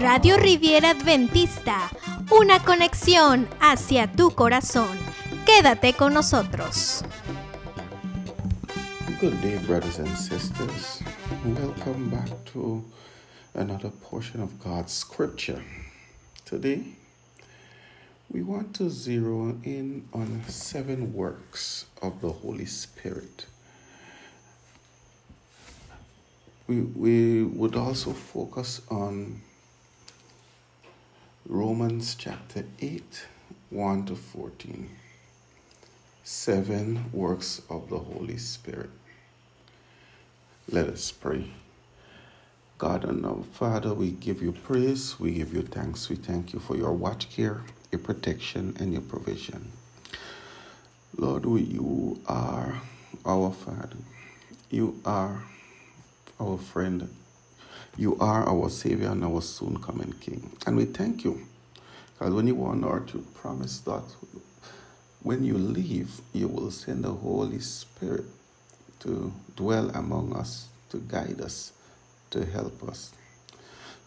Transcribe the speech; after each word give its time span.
Radio 0.00 0.36
Riviera 0.36 0.90
Adventista, 0.90 1.90
una 2.30 2.62
conexión 2.62 3.48
hacia 3.60 4.10
tu 4.10 4.30
corazón. 4.30 4.96
Quédate 5.44 5.94
con 5.94 6.14
nosotros. 6.14 7.04
Good 9.20 9.34
day, 9.42 9.58
brothers 9.66 9.98
and 9.98 10.16
sisters. 10.16 11.02
Welcome 11.44 12.10
back 12.10 12.30
to 12.52 12.84
another 13.54 13.90
portion 13.90 14.40
of 14.40 14.58
God's 14.58 14.92
scripture. 14.92 15.62
Today, 16.44 16.94
we 18.30 18.42
want 18.42 18.74
to 18.76 18.88
zero 18.88 19.56
in 19.62 20.08
on 20.12 20.42
seven 20.48 21.12
works 21.12 21.86
of 22.00 22.20
the 22.20 22.30
Holy 22.30 22.66
Spirit. 22.66 23.46
We, 26.70 26.82
we 26.82 27.42
would 27.42 27.74
also 27.74 28.12
focus 28.12 28.80
on 28.88 29.40
Romans 31.44 32.14
chapter 32.14 32.64
8, 32.78 33.26
1 33.70 34.06
to 34.06 34.14
14. 34.14 34.88
Seven 36.22 37.10
works 37.12 37.60
of 37.68 37.90
the 37.90 37.98
Holy 37.98 38.36
Spirit. 38.36 38.90
Let 40.70 40.86
us 40.86 41.10
pray. 41.10 41.50
God 42.78 43.02
and 43.02 43.26
our 43.26 43.42
Father, 43.52 43.92
we 43.92 44.12
give 44.12 44.40
you 44.40 44.52
praise, 44.52 45.18
we 45.18 45.32
give 45.32 45.52
you 45.52 45.62
thanks, 45.62 46.08
we 46.08 46.14
thank 46.14 46.52
you 46.52 46.60
for 46.60 46.76
your 46.76 46.92
watch 46.92 47.30
care, 47.30 47.62
your 47.90 47.98
protection, 47.98 48.76
and 48.78 48.92
your 48.92 49.02
provision. 49.02 49.72
Lord, 51.16 51.46
you 51.46 52.20
are 52.28 52.80
our 53.26 53.50
Father. 53.50 53.96
You 54.70 55.00
are 55.04 55.42
our 56.40 56.58
friend. 56.58 57.08
You 57.96 58.16
are 58.18 58.48
our 58.48 58.70
Savior 58.70 59.08
and 59.08 59.24
our 59.24 59.42
soon 59.42 59.82
coming 59.82 60.14
King. 60.20 60.50
And 60.66 60.76
we 60.76 60.86
thank 60.86 61.24
you 61.24 61.46
because 62.12 62.34
when 62.34 62.46
you 62.46 62.54
were 62.54 62.70
on 62.70 62.84
earth, 62.84 63.14
you 63.14 63.26
promised 63.34 63.84
that 63.86 64.04
when 65.22 65.44
you 65.44 65.58
leave, 65.58 66.20
you 66.32 66.48
will 66.48 66.70
send 66.70 67.04
the 67.04 67.12
Holy 67.12 67.60
Spirit 67.60 68.24
to 69.00 69.32
dwell 69.56 69.90
among 69.90 70.34
us, 70.34 70.68
to 70.90 70.98
guide 70.98 71.40
us, 71.40 71.72
to 72.30 72.44
help 72.46 72.82
us. 72.88 73.12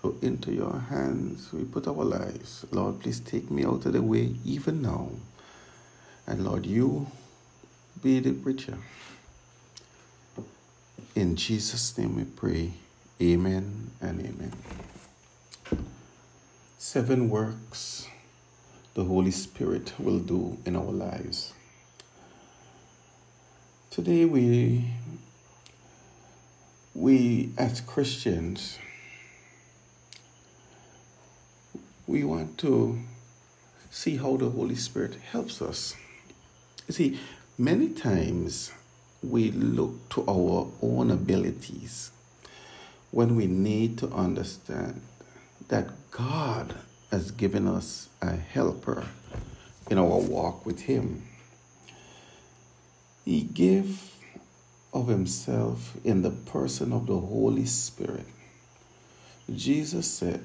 So 0.02 0.16
into 0.22 0.52
your 0.54 0.80
hands 0.89 1.52
we 1.54 1.64
put 1.64 1.88
our 1.88 2.04
lives. 2.04 2.66
Lord, 2.72 3.00
please 3.00 3.20
take 3.20 3.50
me 3.50 3.64
out 3.64 3.86
of 3.86 3.94
the 3.94 4.02
way 4.02 4.36
even 4.44 4.81
now. 4.81 5.09
And 6.28 6.44
Lord, 6.44 6.66
you 6.66 7.08
be 8.02 8.20
the 8.20 8.34
preacher. 8.34 8.78
In 11.16 11.36
Jesus' 11.36 11.95
name 11.95 12.16
we 12.16 12.23
pray. 12.23 12.73
Amen 13.22 13.92
and 14.02 14.19
amen. 14.19 14.52
Seven 16.80 17.30
works 17.30 18.08
the 18.95 19.03
Holy 19.03 19.30
Spirit 19.30 19.94
will 20.00 20.17
do 20.17 20.58
in 20.66 20.75
our 20.75 20.92
lives. 20.92 21.53
Today 23.92 24.25
we 24.25 24.89
we 26.95 27.52
as 27.59 27.81
Christians 27.81 28.80
we 32.08 32.23
want 32.23 32.58
to 32.58 33.00
see 33.92 34.17
how 34.17 34.36
the 34.38 34.50
Holy 34.50 34.75
Spirit 34.75 35.16
helps 35.31 35.61
us. 35.61 35.95
You 36.88 36.94
see, 36.94 37.20
many 37.58 37.89
times 37.89 38.72
we 39.24 39.52
look 39.52 40.10
to 40.10 40.24
our 40.28 40.68
own 40.82 41.12
abilities 41.12 42.12
when 43.12 43.36
we 43.36 43.48
need 43.48 43.98
to 44.00 44.08
understand 44.10 45.02
that 45.70 45.88
God 46.12 46.76
has 47.12 47.32
given 47.32 47.68
us 47.68 48.10
a 48.22 48.36
helper 48.36 49.06
in 49.90 49.98
our 49.98 50.20
walk 50.20 50.66
with 50.66 50.82
Him. 50.82 51.23
He 53.23 53.42
gave 53.42 54.12
of 54.94 55.08
Himself 55.08 55.95
in 56.04 56.22
the 56.22 56.32
person 56.32 56.92
of 56.92 57.08
the 57.08 57.20
Holy 57.20 57.66
Spirit. 57.66 58.26
Jesus 59.54 60.08
said 60.08 60.44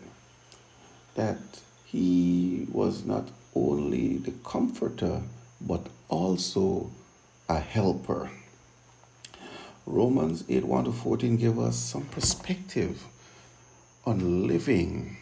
that 1.14 1.38
He 1.86 2.66
was 2.70 3.04
not 3.04 3.28
only 3.54 4.18
the 4.18 4.32
comforter, 4.44 5.22
but 5.60 5.86
also 6.08 6.90
a 7.48 7.58
helper. 7.58 8.30
Romans 9.90 10.44
8 10.50 10.66
1 10.66 10.84
to 10.84 10.92
14 10.92 11.38
give 11.38 11.58
us 11.58 11.74
some 11.74 12.04
perspective 12.04 13.06
on 14.04 14.46
living 14.46 15.16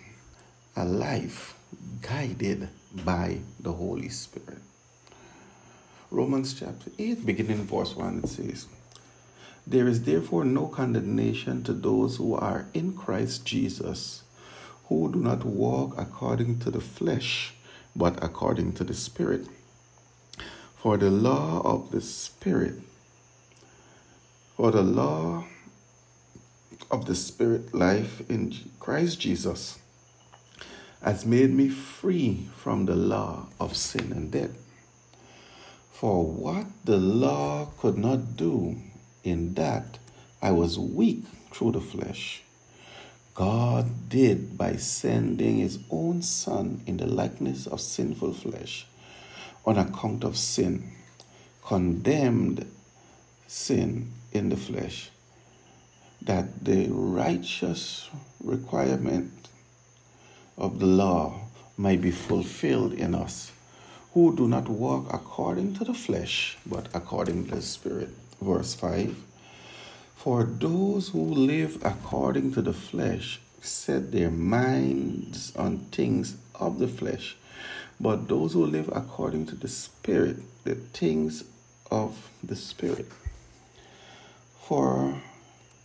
a 0.74 0.84
life 0.84 1.54
guided 2.02 2.68
by 3.04 3.38
the 3.60 3.70
Holy 3.70 4.08
Spirit. 4.08 4.58
Romans 6.10 6.52
chapter 6.52 6.90
8, 6.98 7.24
beginning 7.24 7.64
verse 7.64 7.94
1, 7.94 8.22
it 8.24 8.28
says, 8.28 8.66
There 9.64 9.86
is 9.86 10.02
therefore 10.02 10.44
no 10.44 10.66
condemnation 10.66 11.62
to 11.62 11.72
those 11.72 12.16
who 12.16 12.34
are 12.34 12.66
in 12.74 12.92
Christ 12.96 13.46
Jesus, 13.46 14.24
who 14.86 15.12
do 15.12 15.20
not 15.20 15.44
walk 15.44 15.94
according 15.96 16.58
to 16.60 16.72
the 16.72 16.80
flesh, 16.80 17.54
but 17.94 18.20
according 18.20 18.72
to 18.72 18.84
the 18.84 18.94
Spirit. 18.94 19.46
For 20.74 20.96
the 20.96 21.10
law 21.10 21.60
of 21.64 21.92
the 21.92 22.00
Spirit 22.00 22.80
for 24.56 24.70
the 24.70 24.82
law 24.82 25.44
of 26.90 27.04
the 27.04 27.14
Spirit 27.14 27.74
life 27.74 28.22
in 28.30 28.54
Christ 28.80 29.20
Jesus 29.20 29.78
has 31.02 31.26
made 31.26 31.50
me 31.50 31.68
free 31.68 32.48
from 32.56 32.86
the 32.86 32.96
law 32.96 33.48
of 33.60 33.76
sin 33.76 34.12
and 34.12 34.32
death. 34.32 34.56
For 35.92 36.24
what 36.24 36.66
the 36.84 36.96
law 36.96 37.68
could 37.78 37.98
not 37.98 38.36
do, 38.36 38.76
in 39.22 39.54
that 39.54 39.98
I 40.40 40.52
was 40.52 40.78
weak 40.78 41.24
through 41.52 41.72
the 41.72 41.80
flesh, 41.80 42.42
God 43.34 44.08
did 44.08 44.56
by 44.56 44.76
sending 44.76 45.58
his 45.58 45.78
own 45.90 46.22
Son 46.22 46.82
in 46.86 46.96
the 46.96 47.06
likeness 47.06 47.66
of 47.66 47.82
sinful 47.82 48.32
flesh 48.32 48.86
on 49.66 49.76
account 49.76 50.24
of 50.24 50.38
sin, 50.38 50.92
condemned 51.62 52.66
sin 53.46 54.12
in 54.36 54.48
the 54.50 54.56
flesh, 54.56 55.10
that 56.22 56.64
the 56.64 56.88
righteous 56.90 58.08
requirement 58.42 59.32
of 60.56 60.78
the 60.78 60.86
law 60.86 61.40
might 61.76 62.00
be 62.00 62.10
fulfilled 62.10 62.92
in 62.92 63.14
us, 63.14 63.52
who 64.14 64.34
do 64.34 64.48
not 64.48 64.68
walk 64.68 65.12
according 65.12 65.74
to 65.74 65.84
the 65.84 65.94
flesh, 65.94 66.56
but 66.64 66.88
according 66.94 67.46
to 67.46 67.56
the 67.56 67.62
Spirit. 67.62 68.10
Verse 68.40 68.74
5 68.74 69.14
For 70.14 70.44
those 70.44 71.08
who 71.10 71.22
live 71.22 71.78
according 71.84 72.52
to 72.52 72.62
the 72.62 72.72
flesh 72.72 73.40
set 73.60 74.12
their 74.12 74.30
minds 74.30 75.54
on 75.56 75.78
things 75.90 76.36
of 76.54 76.78
the 76.78 76.88
flesh, 76.88 77.36
but 78.00 78.28
those 78.28 78.52
who 78.52 78.64
live 78.64 78.88
according 78.92 79.46
to 79.46 79.54
the 79.54 79.68
Spirit, 79.68 80.36
the 80.64 80.74
things 80.74 81.44
of 81.90 82.30
the 82.42 82.56
Spirit. 82.56 83.10
For 84.66 85.22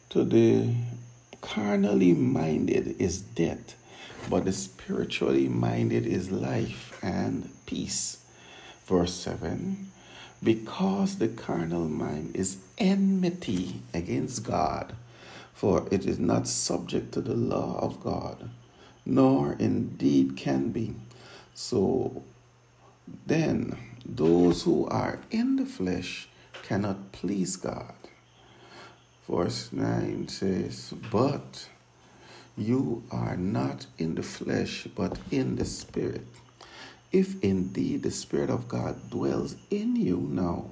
to 0.10 0.24
the 0.24 0.74
carnally 1.40 2.14
minded 2.14 3.00
is 3.00 3.22
death, 3.22 3.76
but 4.28 4.46
the 4.46 4.52
spiritually 4.52 5.48
minded 5.48 6.08
is 6.08 6.32
life 6.32 6.98
and 7.04 7.52
peace. 7.68 8.18
Verse 8.88 9.14
7 9.14 9.92
Because 10.42 11.20
the 11.20 11.28
carnal 11.28 11.88
mind 11.88 12.36
is 12.36 12.58
enmity 12.80 13.84
against 13.94 14.46
God, 14.46 14.96
for 15.54 15.88
it 15.92 16.08
is 16.08 16.18
not 16.18 16.48
subject 16.48 17.12
to 17.12 17.22
the 17.22 17.36
law 17.36 17.78
of 17.84 18.02
God, 18.02 18.50
nor 19.06 19.54
indeed 19.60 20.36
can 20.36 20.70
be. 20.72 20.96
So 21.54 22.24
then, 23.28 23.78
those 24.04 24.64
who 24.64 24.88
are 24.88 25.20
in 25.30 25.58
the 25.58 25.68
flesh 25.68 26.28
cannot 26.64 27.12
please 27.12 27.58
God 27.58 27.94
verse 29.28 29.72
9 29.72 30.28
says, 30.28 30.94
But 31.12 31.68
you 32.58 33.04
are 33.12 33.38
not 33.38 33.86
in 33.98 34.16
the 34.16 34.24
flesh, 34.24 34.88
but 34.96 35.18
in 35.32 35.56
the 35.56 35.66
Spirit. 35.66 36.26
If 37.12 37.42
indeed 37.44 38.04
the 38.04 38.12
Spirit 38.12 38.50
of 38.50 38.68
God 38.68 39.10
dwells 39.10 39.56
in 39.70 39.96
you 39.96 40.18
now, 40.18 40.70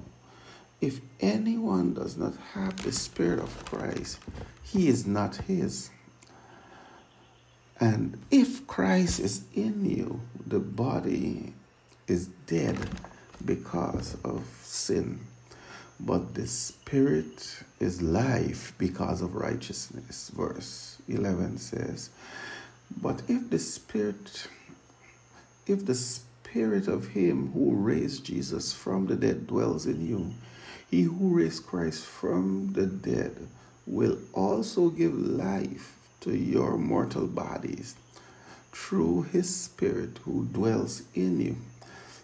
if 0.80 1.00
anyone 1.20 1.94
does 1.94 2.16
not 2.16 2.34
have 2.54 2.82
the 2.82 2.92
Spirit 2.92 3.40
of 3.40 3.64
Christ, 3.66 4.18
he 4.62 4.88
is 4.88 5.06
not 5.06 5.36
his. 5.36 5.90
And 7.78 8.18
if 8.30 8.66
Christ 8.66 9.20
is 9.20 9.44
in 9.54 9.84
you, 9.84 10.20
the 10.46 10.60
body 10.60 11.54
is 12.06 12.28
dead 12.46 12.78
because 13.44 14.16
of 14.24 14.44
sin 14.62 15.20
but 16.04 16.34
the 16.34 16.46
spirit 16.46 17.62
is 17.78 18.00
life 18.00 18.72
because 18.78 19.20
of 19.20 19.34
righteousness. 19.34 20.30
Verse 20.34 20.96
11 21.08 21.58
says, 21.58 22.10
But 23.02 23.22
if 23.28 23.50
the 23.50 23.58
spirit, 23.58 24.46
if 25.66 25.84
the 25.84 25.94
spirit 25.94 26.88
of 26.88 27.08
him 27.08 27.52
who 27.52 27.74
raised 27.74 28.24
Jesus 28.24 28.72
from 28.72 29.06
the 29.06 29.16
dead 29.16 29.46
dwells 29.46 29.86
in 29.86 30.06
you, 30.06 30.32
he 30.90 31.02
who 31.02 31.36
raised 31.36 31.66
Christ 31.66 32.04
from 32.04 32.72
the 32.72 32.86
dead 32.86 33.48
will 33.86 34.18
also 34.32 34.88
give 34.88 35.14
life 35.14 35.96
to 36.20 36.36
your 36.36 36.76
mortal 36.78 37.26
bodies 37.26 37.94
through 38.72 39.22
his 39.22 39.54
Spirit 39.54 40.18
who 40.24 40.46
dwells 40.46 41.02
in 41.14 41.40
you. 41.40 41.56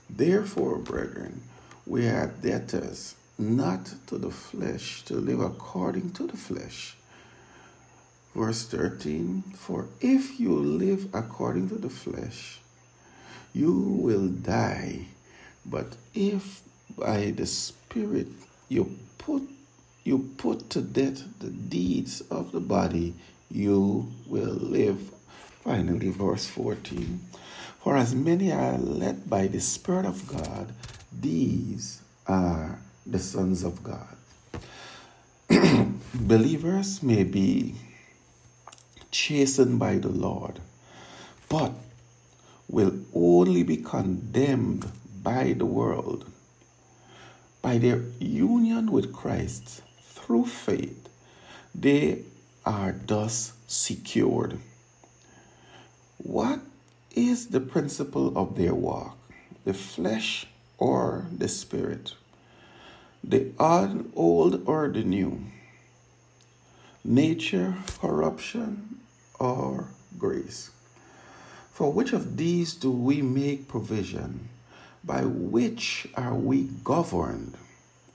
Therefore, 0.08 0.78
brethren, 0.78 1.42
we 1.86 2.06
are 2.06 2.32
debtors 2.42 3.14
not 3.38 3.92
to 4.06 4.18
the 4.18 4.30
flesh 4.30 5.02
to 5.04 5.14
live 5.14 5.40
according 5.40 6.10
to 6.12 6.26
the 6.26 6.36
flesh. 6.36 6.96
Verse 8.34 8.66
13 8.66 9.42
For 9.56 9.88
if 10.00 10.38
you 10.40 10.54
live 10.54 11.08
according 11.14 11.68
to 11.70 11.76
the 11.76 11.90
flesh, 11.90 12.60
you 13.52 13.72
will 13.72 14.28
die. 14.28 15.06
But 15.64 15.96
if 16.14 16.62
by 16.96 17.30
the 17.30 17.46
Spirit 17.46 18.28
you 18.68 18.96
put 19.18 19.42
you 20.04 20.30
put 20.38 20.70
to 20.70 20.80
death 20.80 21.24
the 21.40 21.50
deeds 21.50 22.20
of 22.30 22.52
the 22.52 22.60
body, 22.60 23.14
you 23.50 24.12
will 24.26 24.54
live. 24.54 25.10
Finally, 25.64 26.10
verse 26.10 26.46
14 26.46 27.20
For 27.80 27.96
as 27.96 28.14
many 28.14 28.52
are 28.52 28.78
led 28.78 29.28
by 29.28 29.48
the 29.48 29.60
Spirit 29.60 30.06
of 30.06 30.28
God, 30.28 30.72
these 31.12 32.02
are 32.28 32.78
the 33.06 33.18
sons 33.18 33.62
of 33.62 33.82
God. 33.82 34.16
Believers 36.14 37.02
may 37.02 37.22
be 37.22 37.76
chastened 39.10 39.78
by 39.78 39.98
the 39.98 40.08
Lord, 40.08 40.60
but 41.48 41.72
will 42.68 42.98
only 43.14 43.62
be 43.62 43.76
condemned 43.76 44.90
by 45.22 45.52
the 45.52 45.66
world. 45.66 46.30
By 47.62 47.78
their 47.78 48.02
union 48.18 48.90
with 48.90 49.12
Christ 49.12 49.82
through 50.02 50.46
faith, 50.46 51.08
they 51.74 52.22
are 52.64 52.94
thus 53.06 53.52
secured. 53.66 54.58
What 56.18 56.60
is 57.14 57.48
the 57.48 57.60
principle 57.60 58.36
of 58.36 58.56
their 58.56 58.74
walk? 58.74 59.16
The 59.64 59.74
flesh 59.74 60.46
or 60.78 61.26
the 61.30 61.48
spirit? 61.48 62.14
The 63.22 63.52
old 63.58 64.62
or 64.66 64.88
the 64.88 65.02
new? 65.02 65.44
Nature, 67.04 67.76
corruption, 68.00 69.00
or 69.38 69.88
grace? 70.18 70.70
For 71.72 71.92
which 71.92 72.12
of 72.12 72.36
these 72.36 72.74
do 72.74 72.90
we 72.90 73.22
make 73.22 73.68
provision? 73.68 74.48
By 75.04 75.24
which 75.24 76.08
are 76.14 76.34
we 76.34 76.70
governed? 76.84 77.56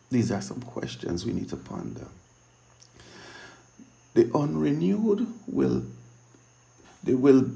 These 0.10 0.32
are 0.32 0.42
some 0.42 0.62
questions 0.62 1.26
we 1.26 1.34
need 1.34 1.50
to 1.50 1.58
ponder. 1.58 2.08
The 4.14 4.30
unrenewed 4.36 5.28
will 5.48 5.84
they 7.04 7.16
will 7.16 7.50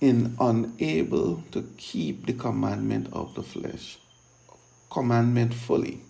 in 0.00 0.36
unable 0.40 1.42
to 1.50 1.62
keep 1.76 2.26
the 2.26 2.32
commandment 2.32 3.08
of 3.12 3.34
the 3.34 3.42
flesh, 3.42 3.98
commandment 4.90 5.52
fully. 5.52 6.02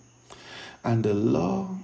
And 0.83 1.03
the 1.03 1.13
law, 1.13 1.77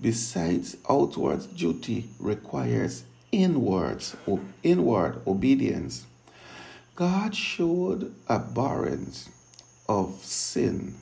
besides 0.00 0.76
outward 0.88 1.56
duty, 1.56 2.10
requires 2.18 3.04
inwards, 3.32 4.16
inward 4.62 5.20
obedience. 5.26 6.06
God 6.94 7.34
showed 7.34 8.14
abhorrence 8.28 9.30
of 9.88 10.24
sin 10.24 10.94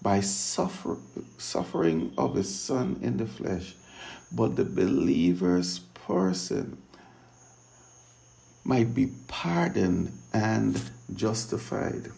by 0.00 0.20
suffer, 0.20 0.96
suffering 1.36 2.12
of 2.16 2.34
his 2.34 2.54
son 2.54 2.98
in 3.02 3.16
the 3.16 3.26
flesh, 3.26 3.74
but 4.32 4.56
the 4.56 4.64
believer's 4.64 5.78
person 5.78 6.78
might 8.64 8.94
be 8.94 9.06
pardoned 9.28 10.12
and 10.32 10.80
justified. 11.14 12.10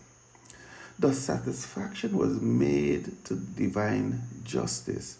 The 1.00 1.14
satisfaction 1.14 2.14
was 2.18 2.42
made 2.42 3.24
to 3.24 3.34
divine 3.34 4.22
justice, 4.44 5.16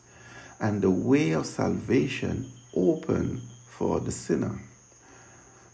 and 0.61 0.82
the 0.82 0.91
way 0.91 1.31
of 1.31 1.47
salvation 1.47 2.53
open 2.75 3.41
for 3.67 3.99
the 3.99 4.12
sinner. 4.12 4.61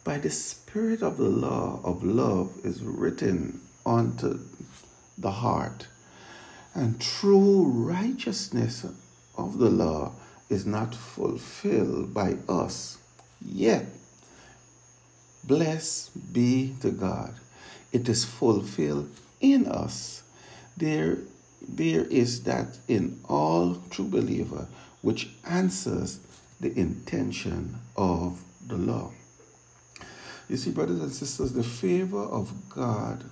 By 0.05 0.19
the 0.19 0.31
Spirit 0.31 1.03
of 1.03 1.17
the 1.17 1.29
law 1.29 1.81
of 1.83 2.05
love 2.05 2.53
is 2.63 2.83
written 2.83 3.61
onto 3.85 4.39
the 5.19 5.33
heart, 5.33 5.89
and 6.73 7.01
true 7.01 7.65
righteousness 7.65 8.87
of 9.37 9.59
the 9.59 9.71
law 9.71 10.13
is 10.49 10.65
not 10.65 10.95
fulfilled 10.95 12.15
by 12.15 12.37
us. 12.49 12.99
Yet 13.45 13.87
Bless 15.47 16.09
be 16.09 16.75
to 16.81 16.91
God. 16.91 17.35
It 17.93 18.09
is 18.09 18.25
fulfilled 18.25 19.09
in 19.41 19.67
us. 19.67 20.23
There, 20.77 21.19
there 21.67 22.05
is 22.05 22.43
that 22.45 22.79
in 22.89 23.21
all 23.29 23.83
true 23.91 24.09
believer 24.09 24.69
which 25.03 25.31
answers 25.45 26.21
the 26.61 26.77
intention 26.79 27.77
of 27.97 28.43
the 28.67 28.77
law. 28.77 29.13
You 30.49 30.57
see, 30.57 30.71
brothers 30.71 31.01
and 31.01 31.13
sisters, 31.13 31.53
the 31.53 31.63
favor 31.63 32.23
of 32.23 32.69
God, 32.71 33.25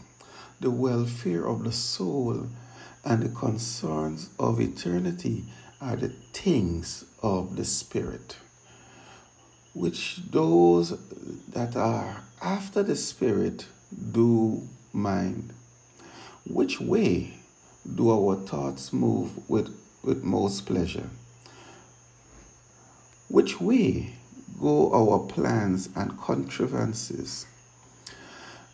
the 0.60 0.70
welfare 0.70 1.46
of 1.46 1.64
the 1.64 1.72
soul, 1.72 2.48
and 3.04 3.22
the 3.22 3.28
concerns 3.28 4.30
of 4.38 4.60
eternity 4.60 5.44
are 5.80 5.96
the 5.96 6.08
things 6.32 7.04
of 7.22 7.56
the 7.56 7.64
Spirit 7.64 8.36
which 9.74 10.20
those 10.30 10.96
that 11.48 11.76
are 11.76 12.22
after 12.42 12.82
the 12.82 12.96
Spirit 12.96 13.66
do 14.12 14.68
mind. 14.92 15.53
Which 16.46 16.78
way 16.78 17.38
do 17.94 18.10
our 18.10 18.36
thoughts 18.36 18.92
move 18.92 19.48
with, 19.48 19.74
with 20.02 20.22
most 20.22 20.66
pleasure? 20.66 21.08
Which 23.28 23.62
way 23.62 24.12
go 24.60 24.92
our 24.92 25.20
plans 25.20 25.88
and 25.96 26.18
contrivances? 26.18 27.46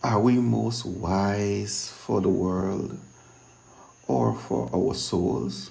Are 0.02 0.20
we 0.20 0.38
most 0.38 0.84
wise 0.84 1.92
for 1.92 2.20
the 2.20 2.28
world 2.28 2.98
or 4.08 4.34
for 4.34 4.68
our 4.74 4.94
souls? 4.94 5.70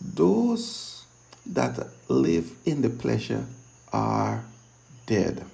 Those 0.00 1.04
that 1.46 1.84
live 2.06 2.52
in 2.64 2.82
the 2.82 2.90
pleasure 2.90 3.44
are 3.92 4.44
dead. 5.06 5.44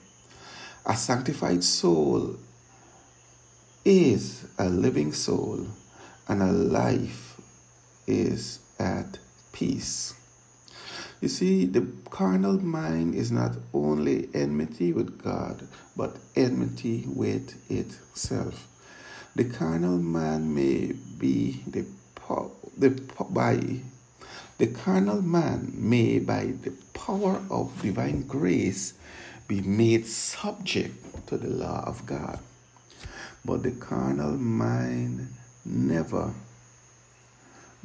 A 0.84 0.94
sanctified 0.94 1.64
soul 1.64 2.36
is 3.84 4.46
a 4.58 4.68
living 4.68 5.12
soul, 5.12 5.66
and 6.28 6.42
a 6.42 6.52
life 6.52 7.40
is 8.06 8.60
at 8.78 9.18
peace. 9.52 10.14
You 11.20 11.28
see, 11.28 11.64
the 11.64 11.86
carnal 12.10 12.60
mind 12.62 13.14
is 13.14 13.30
not 13.30 13.52
only 13.72 14.28
enmity 14.34 14.92
with 14.92 15.22
God, 15.22 15.66
but 15.96 16.16
enmity 16.36 17.04
with 17.06 17.70
itself. 17.70 18.68
The 19.36 19.44
carnal 19.44 19.98
man 19.98 20.54
may 20.54 20.92
be 21.18 21.62
the, 21.66 21.86
the 22.76 22.90
by 23.30 23.80
the 24.58 24.68
carnal 24.68 25.20
man 25.20 25.72
may, 25.74 26.20
by 26.20 26.52
the 26.62 26.72
power 26.92 27.42
of 27.50 27.82
divine 27.82 28.26
grace, 28.26 28.94
be 29.48 29.60
made 29.60 30.06
subject 30.06 31.26
to 31.26 31.36
the 31.36 31.48
law 31.48 31.82
of 31.86 32.06
God. 32.06 32.38
But 33.44 33.62
the 33.62 33.72
carnal 33.72 34.32
mind 34.32 35.28
never 35.64 36.32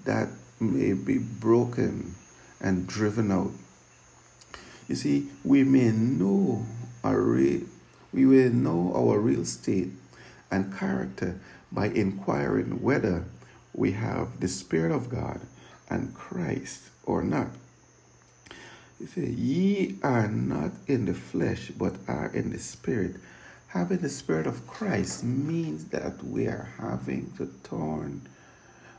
that 0.05 0.29
may 0.59 0.93
be 0.93 1.17
broken 1.17 2.15
and 2.61 2.87
driven 2.87 3.31
out. 3.31 3.51
You 4.87 4.95
see, 4.95 5.29
we 5.43 5.63
may 5.63 5.91
know 5.91 6.65
our 7.03 7.21
real, 7.21 7.61
we 8.13 8.25
will 8.25 8.51
know 8.51 8.93
our 8.95 9.19
real 9.19 9.45
state 9.45 9.89
and 10.49 10.75
character 10.75 11.39
by 11.71 11.87
inquiring 11.87 12.81
whether 12.81 13.25
we 13.73 13.91
have 13.91 14.39
the 14.39 14.47
Spirit 14.47 14.91
of 14.91 15.09
God 15.09 15.41
and 15.89 16.13
Christ 16.13 16.89
or 17.05 17.23
not. 17.23 17.49
He 18.99 19.05
said, 19.05 19.29
Ye 19.29 19.97
are 20.03 20.27
not 20.27 20.71
in 20.87 21.05
the 21.05 21.13
flesh, 21.13 21.71
but 21.77 21.95
are 22.07 22.27
in 22.33 22.51
the 22.51 22.59
spirit. 22.59 23.15
Having 23.69 23.99
the 23.99 24.09
spirit 24.09 24.47
of 24.47 24.65
Christ 24.65 25.23
means 25.23 25.85
that 25.85 26.23
we 26.23 26.47
are 26.47 26.69
having 26.79 27.31
to 27.37 27.51
turn 27.61 28.27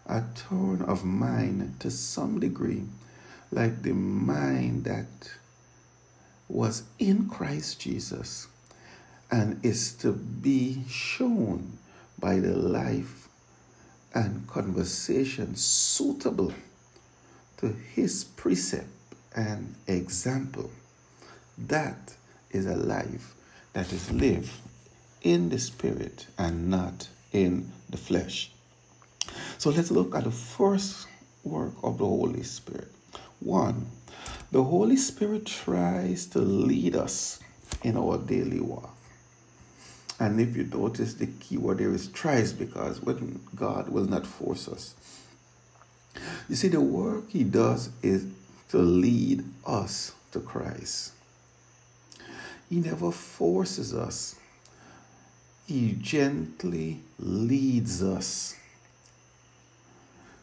a 0.06 0.22
turn 0.48 0.82
of 0.82 1.04
mind 1.04 1.80
to 1.80 1.90
some 1.90 2.38
degree, 2.38 2.84
like 3.50 3.82
the 3.82 3.92
mind 3.92 4.84
that 4.84 5.32
was 6.48 6.84
in 7.00 7.28
Christ 7.28 7.80
Jesus 7.80 8.46
and 9.28 9.58
is 9.64 9.92
to 9.94 10.12
be 10.12 10.84
shown 10.88 11.78
by 12.20 12.38
the 12.38 12.54
life 12.54 13.28
and 14.14 14.46
conversation 14.46 15.56
suitable 15.56 16.52
to 17.56 17.74
his 17.92 18.22
precept 18.22 18.86
and 19.34 19.74
example. 19.88 20.70
That 21.58 22.14
is 22.52 22.66
a 22.66 22.76
life 22.76 23.34
that 23.72 23.92
is 23.92 24.10
live 24.10 24.60
in 25.22 25.48
the 25.48 25.58
spirit 25.58 26.26
and 26.38 26.68
not 26.68 27.08
in 27.32 27.70
the 27.88 27.96
flesh. 27.96 28.52
So 29.58 29.70
let's 29.70 29.90
look 29.90 30.14
at 30.14 30.24
the 30.24 30.30
first 30.30 31.06
work 31.44 31.72
of 31.82 31.98
the 31.98 32.06
Holy 32.06 32.42
Spirit. 32.42 32.88
One, 33.40 33.86
the 34.50 34.62
Holy 34.62 34.96
Spirit 34.96 35.46
tries 35.46 36.26
to 36.26 36.40
lead 36.40 36.96
us 36.96 37.40
in 37.82 37.96
our 37.96 38.18
daily 38.18 38.60
walk. 38.60 38.94
And 40.18 40.38
if 40.38 40.54
you 40.56 40.64
notice 40.64 41.14
the 41.14 41.26
key 41.26 41.56
word 41.56 41.78
there 41.78 41.92
is 41.94 42.08
tries 42.08 42.52
because 42.52 43.00
when 43.00 43.40
God 43.54 43.88
will 43.88 44.04
not 44.04 44.26
force 44.26 44.68
us. 44.68 44.94
You 46.48 46.56
see, 46.56 46.68
the 46.68 46.80
work 46.80 47.30
he 47.30 47.44
does 47.44 47.90
is 48.02 48.26
to 48.70 48.78
lead 48.78 49.44
us 49.64 50.12
to 50.32 50.40
Christ. 50.40 51.12
He 52.70 52.76
never 52.76 53.10
forces 53.10 53.92
us. 53.92 54.36
He 55.66 55.92
gently 55.92 57.00
leads 57.18 58.00
us. 58.00 58.56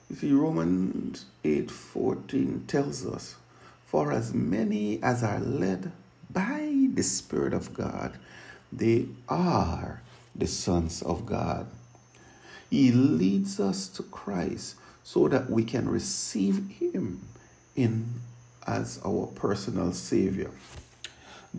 You 0.10 0.16
see, 0.18 0.32
Romans 0.34 1.26
8:14 1.46 2.68
tells 2.68 3.06
us, 3.06 3.36
For 3.86 4.12
as 4.12 4.34
many 4.34 5.02
as 5.02 5.24
are 5.24 5.40
led 5.40 5.94
by 6.30 6.90
the 6.94 7.04
Spirit 7.04 7.54
of 7.54 7.74
God, 7.74 8.20
they 8.72 9.08
are 9.30 10.02
the 10.36 10.48
sons 10.48 11.02
of 11.02 11.26
God. 11.26 11.68
He 12.70 12.92
leads 12.92 13.60
us 13.60 13.88
to 13.90 14.04
Christ 14.04 14.76
so 15.04 15.30
that 15.30 15.50
we 15.50 15.64
can 15.64 15.88
receive 15.88 16.68
Him 16.68 17.22
in 17.76 18.16
as 18.66 19.00
our 19.06 19.28
personal 19.28 19.94
Savior. 19.94 20.52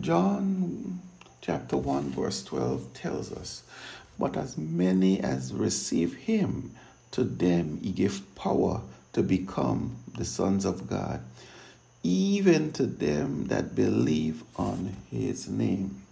John 0.01 1.01
chapter 1.41 1.75
1, 1.75 2.11
verse 2.11 2.43
12 2.43 2.93
tells 2.93 3.33
us, 3.33 3.63
But 4.17 4.37
as 4.37 4.57
many 4.57 5.19
as 5.19 5.53
receive 5.53 6.13
Him, 6.15 6.71
to 7.11 7.23
them 7.23 7.79
He 7.81 7.91
gave 7.91 8.23
power 8.35 8.81
to 9.13 9.23
become 9.23 9.97
the 10.17 10.23
sons 10.23 10.63
of 10.63 10.87
God, 10.87 11.21
even 12.01 12.71
to 12.73 12.85
them 12.85 13.47
that 13.47 13.75
believe 13.75 14.43
on 14.55 14.95
His 15.11 15.49
name. 15.49 16.03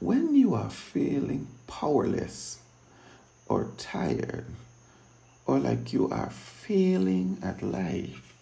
When 0.00 0.34
you 0.34 0.54
are 0.54 0.70
feeling 0.70 1.46
powerless 1.66 2.58
or 3.46 3.70
tired, 3.78 4.46
or 5.46 5.58
like 5.58 5.92
you 5.94 6.10
are 6.10 6.30
failing 6.30 7.38
at 7.42 7.62
life, 7.62 8.34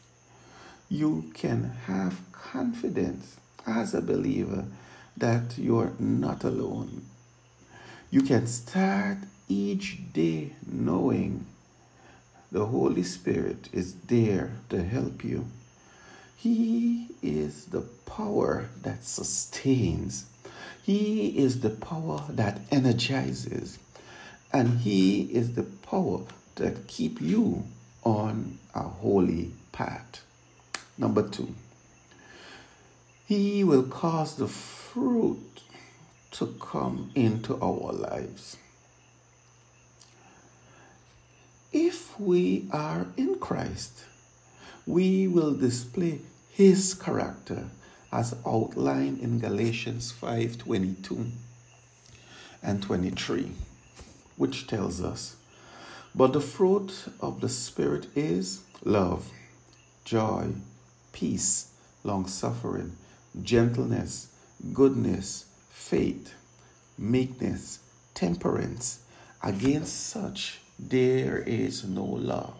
you 0.88 1.30
can 1.34 1.76
have 1.86 2.20
confidence 2.32 3.36
as 3.66 3.94
a 3.94 4.02
believer 4.02 4.64
that 5.16 5.58
you're 5.58 5.92
not 5.98 6.44
alone. 6.44 7.02
You 8.10 8.22
can 8.22 8.46
start 8.46 9.18
each 9.48 10.12
day 10.12 10.52
knowing 10.66 11.46
the 12.50 12.66
Holy 12.66 13.02
Spirit 13.02 13.68
is 13.72 13.94
there 14.08 14.52
to 14.68 14.82
help 14.82 15.24
you. 15.24 15.46
He 16.36 17.08
is 17.22 17.66
the 17.66 17.82
power 18.04 18.68
that 18.82 19.04
sustains. 19.04 20.26
He 20.82 21.38
is 21.38 21.60
the 21.60 21.70
power 21.70 22.24
that 22.28 22.60
energizes. 22.70 23.78
And 24.52 24.80
He 24.80 25.22
is 25.32 25.54
the 25.54 25.62
power 25.62 26.22
that 26.56 26.86
keep 26.88 27.20
you 27.20 27.64
on 28.04 28.58
a 28.74 28.82
holy 28.82 29.52
path. 29.72 30.22
Number 30.98 31.26
two, 31.26 31.54
He 33.26 33.64
will 33.64 33.84
cause 33.84 34.36
the 34.36 34.48
fruit 34.48 35.62
to 36.32 36.46
come 36.60 37.10
into 37.14 37.58
our 37.60 37.92
lives. 37.92 38.56
If 41.72 42.18
we 42.20 42.68
are 42.72 43.06
in 43.16 43.38
Christ, 43.38 44.04
we 44.86 45.26
will 45.26 45.54
display 45.54 46.20
his 46.50 46.94
character 46.94 47.70
as 48.12 48.34
outlined 48.44 49.20
in 49.20 49.38
Galatians 49.38 50.12
5:22 50.12 51.30
and 52.62 52.82
23, 52.82 53.52
which 54.36 54.66
tells 54.66 55.00
us, 55.00 55.36
"But 56.14 56.34
the 56.34 56.40
fruit 56.40 56.92
of 57.20 57.40
the 57.40 57.48
spirit 57.48 58.08
is 58.14 58.60
love, 58.84 59.30
joy, 60.04 60.52
peace, 61.12 61.68
long-suffering, 62.04 62.96
gentleness, 63.40 64.28
goodness, 64.72 65.46
faith, 65.70 66.34
meekness, 66.98 67.80
temperance. 68.14 69.00
Against 69.42 70.08
such 70.08 70.60
there 70.78 71.38
is 71.38 71.84
no 71.84 72.04
law. 72.04 72.54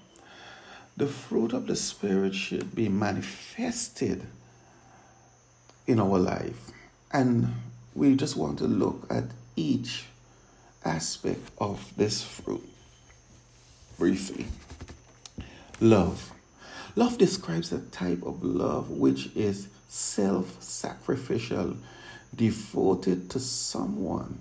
The 0.97 1.07
fruit 1.07 1.53
of 1.53 1.67
the 1.67 1.77
Spirit 1.77 2.35
should 2.35 2.75
be 2.75 2.89
manifested 2.89 4.27
in 5.87 5.99
our 5.99 6.19
life. 6.19 6.71
And 7.13 7.55
we 7.95 8.15
just 8.15 8.37
want 8.37 8.59
to 8.59 8.65
look 8.65 9.07
at 9.11 9.25
each 9.57 10.05
aspect 10.85 11.51
of 11.59 11.93
this 11.97 12.23
fruit 12.23 12.67
briefly. 13.99 14.47
Love. 15.81 16.33
Love 16.95 17.19
describes 17.19 17.73
a 17.73 17.81
type 17.81 18.23
of 18.23 18.43
love 18.43 18.91
which 18.91 19.31
is 19.35 19.69
self 19.93 20.57
sacrificial, 20.63 21.77
devoted 22.35 23.29
to 23.29 23.39
someone. 23.39 24.39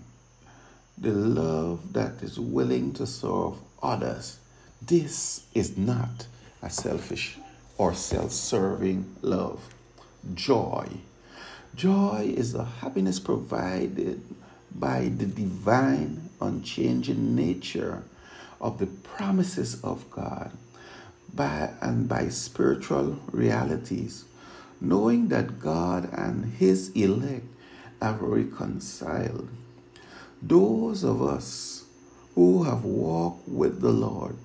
The 0.97 1.11
love 1.11 1.91
that 1.91 2.23
is 2.23 2.39
willing 2.39 2.93
to 2.93 3.05
serve 3.05 3.55
others. 3.83 4.37
This 4.81 5.45
is 5.53 5.77
not 5.77 6.27
a 6.61 6.69
selfish 6.69 7.37
or 7.77 7.93
self 7.93 8.31
serving 8.31 9.17
love. 9.21 9.73
Joy. 10.33 10.87
Joy 11.75 12.33
is 12.33 12.53
the 12.53 12.63
happiness 12.63 13.19
provided 13.19 14.23
by 14.73 15.11
the 15.13 15.25
divine, 15.25 16.29
unchanging 16.39 17.35
nature 17.35 18.03
of 18.61 18.77
the 18.79 18.87
promises 18.87 19.83
of 19.83 20.09
God 20.11 20.51
by, 21.33 21.71
and 21.81 22.07
by 22.07 22.29
spiritual 22.29 23.19
realities, 23.31 24.23
knowing 24.81 25.27
that 25.27 25.59
God 25.59 26.09
and 26.11 26.53
His 26.55 26.89
elect 26.91 27.45
are 28.01 28.15
reconciled. 28.15 29.47
Those 30.41 31.03
of 31.03 31.21
us 31.21 31.85
who 32.33 32.63
have 32.63 32.83
walked 32.83 33.47
with 33.47 33.81
the 33.81 33.91
Lord 33.91 34.35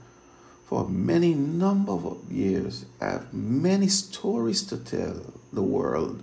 for 0.66 0.88
many 0.88 1.32
number 1.32 1.92
of 1.92 2.30
years 2.30 2.84
have 3.00 3.32
many 3.32 3.88
stories 3.88 4.62
to 4.66 4.76
tell 4.76 5.32
the 5.52 5.62
world. 5.62 6.22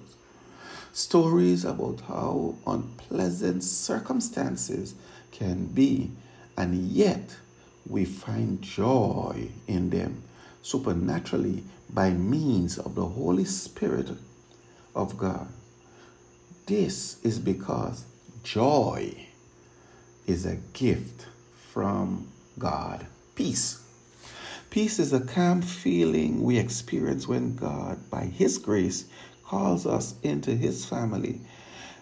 Stories 0.91 1.65
about 1.65 2.01
how 2.01 2.55
unpleasant 2.67 3.63
circumstances 3.63 4.93
can 5.31 5.65
be, 5.65 6.11
and 6.55 6.75
yet 6.75 7.37
we 7.87 8.05
find 8.05 8.61
joy 8.61 9.47
in 9.65 9.89
them 9.89 10.23
supernaturally 10.63 11.63
by 11.93 12.09
means 12.09 12.79
of 12.79 12.95
the 12.95 13.05
Holy 13.05 13.45
Spirit 13.45 14.09
of 14.95 15.17
God. 15.17 15.47
This 16.65 17.23
is 17.23 17.37
because 17.37 18.05
joy 18.43 19.27
is 20.25 20.45
a 20.45 20.55
gift 20.73 21.27
from 21.71 22.29
God. 22.57 23.05
Peace. 23.35 23.81
Peace 24.69 24.97
is 24.97 25.13
a 25.13 25.19
calm 25.19 25.61
feeling 25.61 26.41
we 26.41 26.57
experience 26.57 27.27
when 27.27 27.55
God, 27.55 28.09
by 28.09 28.25
His 28.25 28.57
grace, 28.57 29.05
calls 29.45 29.85
us 29.85 30.15
into 30.23 30.55
His 30.55 30.85
family. 30.85 31.41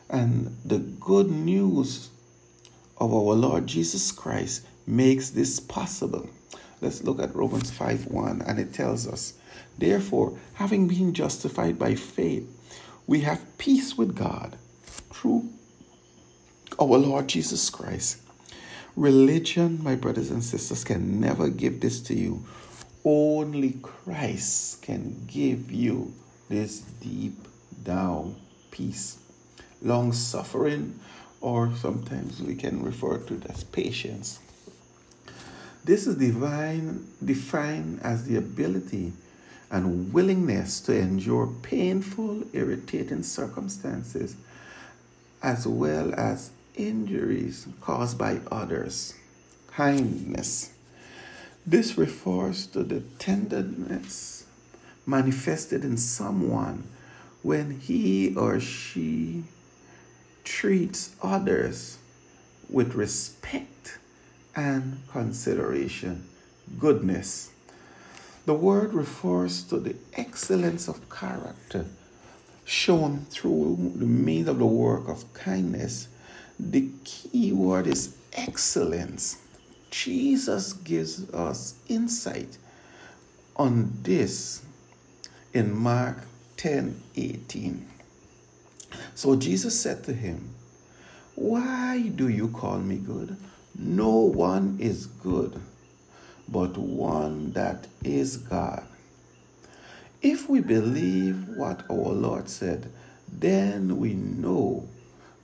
And 0.10 0.56
the 0.64 0.80
good 0.80 1.30
news 1.30 2.10
of 2.98 3.14
our 3.14 3.34
Lord 3.34 3.66
Jesus 3.66 4.12
Christ 4.12 4.66
makes 4.86 5.32
this 5.32 5.60
possible. 5.60 6.30
Let's 6.82 7.04
look 7.04 7.20
at 7.22 7.36
Romans 7.36 7.72
5 7.72 8.08
1, 8.08 8.42
and 8.42 8.60
it 8.60 8.74
tells 8.74 9.08
us, 9.08 9.36
Therefore, 9.78 10.38
having 10.56 10.88
been 10.88 11.14
justified 11.14 11.78
by 11.80 11.96
faith, 11.96 12.48
we 13.08 13.22
have 13.22 13.58
peace 13.58 13.98
with 13.98 14.16
God 14.16 14.58
through 14.84 15.50
our 16.80 16.98
Lord 16.98 17.28
Jesus 17.30 17.70
Christ 17.70 18.22
Religion, 18.98 19.82
my 19.82 19.96
brothers 19.96 20.32
and 20.32 20.44
sisters, 20.44 20.84
can 20.84 21.22
never 21.22 21.48
give 21.48 21.80
this 21.80 22.02
to 22.02 22.14
you. 22.14 22.44
Only 23.06 23.78
Christ 23.82 24.82
can 24.82 25.26
give 25.28 25.72
you 25.72 26.14
this 26.50 26.82
deep 27.00 27.38
down 27.84 28.36
peace. 28.70 29.18
Long 29.82 30.12
suffering, 30.12 31.00
or 31.40 31.74
sometimes 31.78 32.42
we 32.42 32.54
can 32.54 32.84
refer 32.84 33.18
to 33.18 33.36
it 33.36 33.46
as 33.46 33.64
patience. 33.64 34.40
This 35.84 36.06
is 36.06 36.16
divine, 36.16 37.08
defined 37.24 38.02
as 38.04 38.26
the 38.26 38.36
ability 38.36 39.14
and 39.72 40.14
willingness 40.14 40.80
to 40.82 40.96
endure 40.96 41.48
painful, 41.64 42.44
irritating 42.54 43.24
circumstances 43.24 44.36
as 45.42 45.68
well 45.68 46.14
as 46.16 46.52
injuries 46.76 47.68
caused 47.82 48.18
by 48.18 48.40
others. 48.52 49.16
Kindness. 49.68 50.74
This 51.66 51.98
refers 51.98 52.68
to 52.68 52.84
the 52.84 53.02
tenderness 53.18 54.46
manifested 55.06 55.84
in 55.84 55.98
someone 55.98 56.84
when 57.42 57.80
he 57.80 58.36
or 58.36 58.60
she 58.60 59.44
treats 60.44 61.16
others 61.24 61.98
with 62.70 62.94
respect 62.94 63.98
and 64.56 65.02
consideration. 65.12 66.24
Goodness. 66.80 67.52
The 68.46 68.54
word 68.54 68.94
refers 68.94 69.64
to 69.66 69.80
the 69.80 69.96
excellence 70.14 70.88
of 70.88 71.10
character 71.10 71.86
shown 72.66 73.26
through 73.30 73.94
the 73.96 74.06
means 74.06 74.48
of 74.48 74.60
the 74.60 74.66
work 74.66 75.08
of 75.08 75.32
kindness. 75.34 76.08
The 76.60 76.90
key 77.04 77.52
word 77.52 77.88
is 77.88 78.16
excellence. 78.34 79.38
Jesus 79.90 80.74
gives 80.74 81.30
us 81.34 81.76
insight 81.90 82.58
on 83.58 83.92
this 84.04 84.64
in 85.54 85.76
Mark 85.76 86.18
10 86.58 87.02
18. 87.16 87.88
So 89.16 89.36
Jesus 89.36 89.80
said 89.80 90.04
to 90.06 90.14
him, 90.14 90.54
Why 91.36 92.08
do 92.16 92.28
you 92.30 92.48
call 92.48 92.80
me 92.80 92.98
good? 92.98 93.36
No 93.82 94.12
one 94.12 94.78
is 94.80 95.08
good 95.08 95.60
but 96.52 96.78
one 96.78 97.54
that 97.54 97.88
is 98.04 98.38
God. 98.38 98.84
If 100.22 100.50
we 100.50 100.60
believe 100.60 101.48
what 101.56 101.84
our 101.90 102.14
Lord 102.14 102.50
said, 102.50 102.92
then 103.32 103.98
we 103.98 104.14
know 104.14 104.88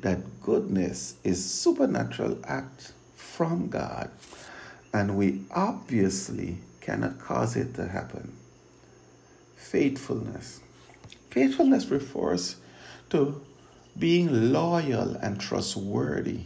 that 0.02 0.42
goodness 0.42 1.16
is 1.24 1.44
supernatural 1.44 2.38
act 2.44 2.92
from 3.16 3.70
God 3.70 4.12
and 4.94 5.18
we 5.18 5.42
obviously 5.52 6.58
cannot 6.82 7.20
cause 7.20 7.56
it 7.56 7.74
to 7.76 7.88
happen. 7.88 8.34
Faithfulness. 9.56 10.60
Faithfulness 11.30 11.88
refers 11.88 12.58
to 13.10 13.42
being 13.98 14.52
loyal 14.54 15.16
and 15.16 15.40
trustworthy. 15.40 16.42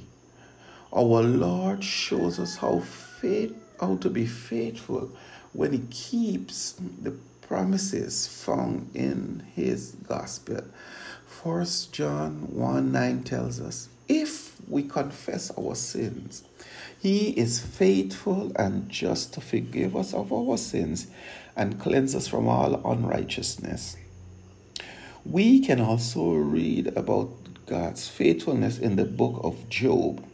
Our 0.94 1.24
Lord 1.24 1.84
shows 1.84 2.38
us 2.38 2.58
how 2.58 2.80
faith 2.80 3.56
how 3.80 3.96
to 3.98 4.10
be 4.10 4.26
faithful 4.26 5.10
when 5.54 5.72
he 5.72 5.80
keeps 5.90 6.74
the 7.02 7.12
promises 7.42 8.28
found 8.28 8.92
in 8.94 9.44
his 9.56 9.96
gospel. 10.08 10.64
First 11.26 11.94
John 11.94 12.48
1 12.54 12.92
9 12.92 13.24
tells 13.24 13.60
us, 13.60 13.90
if 14.08 14.56
we 14.68 14.84
confess 14.84 15.50
our 15.58 15.76
sins, 15.76 16.44
he 17.00 17.30
is 17.30 17.60
faithful 17.60 18.52
and 18.56 18.90
just 18.90 19.34
to 19.34 19.42
forgive 19.42 19.96
us 19.96 20.14
of 20.14 20.32
our 20.32 20.58
sins 20.58 21.08
and 21.56 21.80
cleanse 21.80 22.14
us 22.16 22.28
from 22.28 22.48
all 22.48 22.76
unrighteousness. 22.86 23.96
We 25.26 25.62
can 25.62 25.80
also 25.80 26.34
read 26.34 26.88
about 26.98 27.32
God's 27.66 28.08
faithfulness 28.08 28.78
in 28.78 28.98
the 28.98 29.06
book 29.06 29.40
of 29.44 29.70
Job 29.70 30.26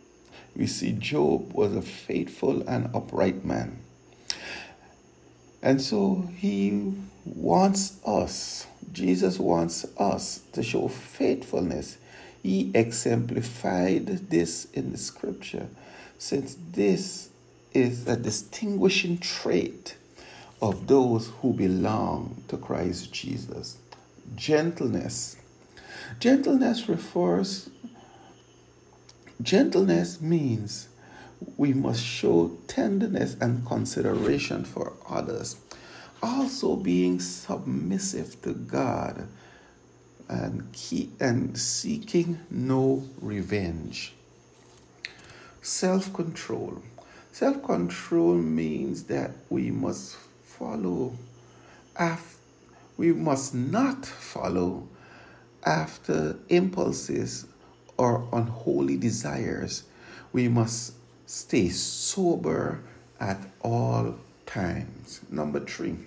we 0.57 0.65
see 0.65 0.91
Job 0.91 1.53
was 1.53 1.75
a 1.75 1.83
faithful 1.83 2.67
and 2.67 2.89
upright 2.95 3.45
man. 3.45 3.79
And 5.61 5.79
so 5.81 6.27
he 6.35 6.93
wants 7.25 7.99
us, 8.05 8.65
Jesus 8.91 9.39
wants 9.39 9.85
us 9.97 10.41
to 10.53 10.63
show 10.63 10.87
faithfulness. 10.87 11.97
He 12.41 12.71
exemplified 12.73 14.29
this 14.29 14.65
in 14.73 14.91
the 14.91 14.97
scripture, 14.97 15.67
since 16.17 16.57
this 16.71 17.29
is 17.73 18.07
a 18.07 18.15
distinguishing 18.15 19.19
trait 19.19 19.95
of 20.59 20.87
those 20.87 21.27
who 21.41 21.53
belong 21.53 22.41
to 22.47 22.57
Christ 22.57 23.13
Jesus. 23.13 23.77
Gentleness. 24.35 25.37
Gentleness 26.19 26.89
refers 26.89 27.69
Gentleness 29.41 30.19
means 30.19 30.87
we 31.57 31.73
must 31.73 32.03
show 32.03 32.57
tenderness 32.67 33.35
and 33.39 33.65
consideration 33.65 34.65
for 34.65 34.93
others, 35.07 35.57
also 36.23 36.75
being 36.75 37.19
submissive 37.19 38.41
to 38.41 38.53
God 38.53 39.27
and 40.27 40.67
and 41.19 41.57
seeking 41.57 42.39
no 42.49 43.07
revenge. 43.21 44.13
Self-control. 45.61 46.81
Self-control 47.31 48.35
means 48.35 49.03
that 49.03 49.31
we 49.49 49.69
must 49.69 50.15
follow 50.43 51.13
after 51.95 52.37
we 52.97 53.13
must 53.13 53.53
not 53.53 54.05
follow 54.05 54.87
after 55.63 56.37
impulses 56.49 57.45
or 57.97 58.27
unholy 58.31 58.97
desires, 58.97 59.83
we 60.31 60.47
must 60.47 60.93
stay 61.25 61.69
sober 61.69 62.79
at 63.19 63.39
all 63.61 64.15
times. 64.45 65.21
Number 65.29 65.59
three, 65.59 65.97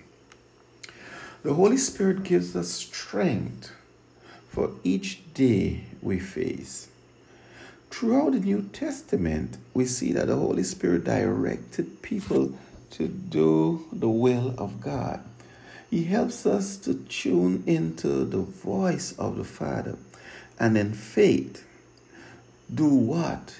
the 1.43 1.53
Holy 1.53 1.77
Spirit 1.77 2.23
gives 2.23 2.55
us 2.55 2.69
strength 2.69 3.71
for 4.47 4.71
each 4.83 5.33
day 5.33 5.85
we 6.01 6.19
face. 6.19 6.89
Throughout 7.89 8.33
the 8.33 8.39
New 8.39 8.69
Testament, 8.73 9.57
we 9.73 9.85
see 9.85 10.13
that 10.13 10.27
the 10.27 10.35
Holy 10.35 10.63
Spirit 10.63 11.03
directed 11.03 12.01
people 12.01 12.53
to 12.91 13.07
do 13.07 13.85
the 13.91 14.09
will 14.09 14.53
of 14.57 14.81
God. 14.81 15.21
He 15.89 16.05
helps 16.05 16.45
us 16.45 16.77
to 16.77 16.93
tune 16.93 17.63
into 17.67 18.23
the 18.25 18.39
voice 18.39 19.13
of 19.17 19.37
the 19.37 19.43
Father 19.43 19.97
and 20.57 20.77
in 20.77 20.93
faith 20.93 21.65
do 22.73 22.87
what 22.87 23.55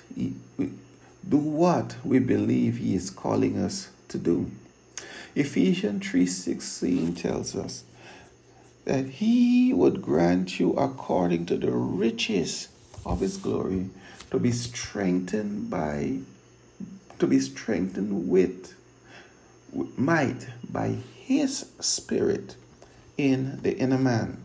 do 1.27 1.37
what 1.37 1.95
we 2.03 2.19
believe 2.19 2.77
he 2.77 2.95
is 2.95 3.09
calling 3.09 3.57
us 3.57 3.89
to 4.07 4.17
do. 4.17 4.49
Ephesians 5.35 6.03
3:16 6.05 7.15
tells 7.15 7.55
us 7.55 7.83
that 8.85 9.05
he 9.05 9.73
would 9.73 10.01
grant 10.01 10.59
you 10.59 10.73
according 10.73 11.45
to 11.45 11.57
the 11.57 11.71
riches 11.71 12.69
of 13.05 13.19
his 13.19 13.37
glory 13.37 13.89
to 14.31 14.39
be 14.39 14.51
strengthened 14.51 15.69
by 15.69 16.19
to 17.19 17.27
be 17.27 17.39
strengthened 17.39 18.27
with, 18.27 18.73
with 19.71 19.97
might 19.97 20.47
by 20.71 20.97
his 21.15 21.67
spirit 21.79 22.55
in 23.15 23.61
the 23.61 23.77
inner 23.77 23.99
man. 23.99 24.37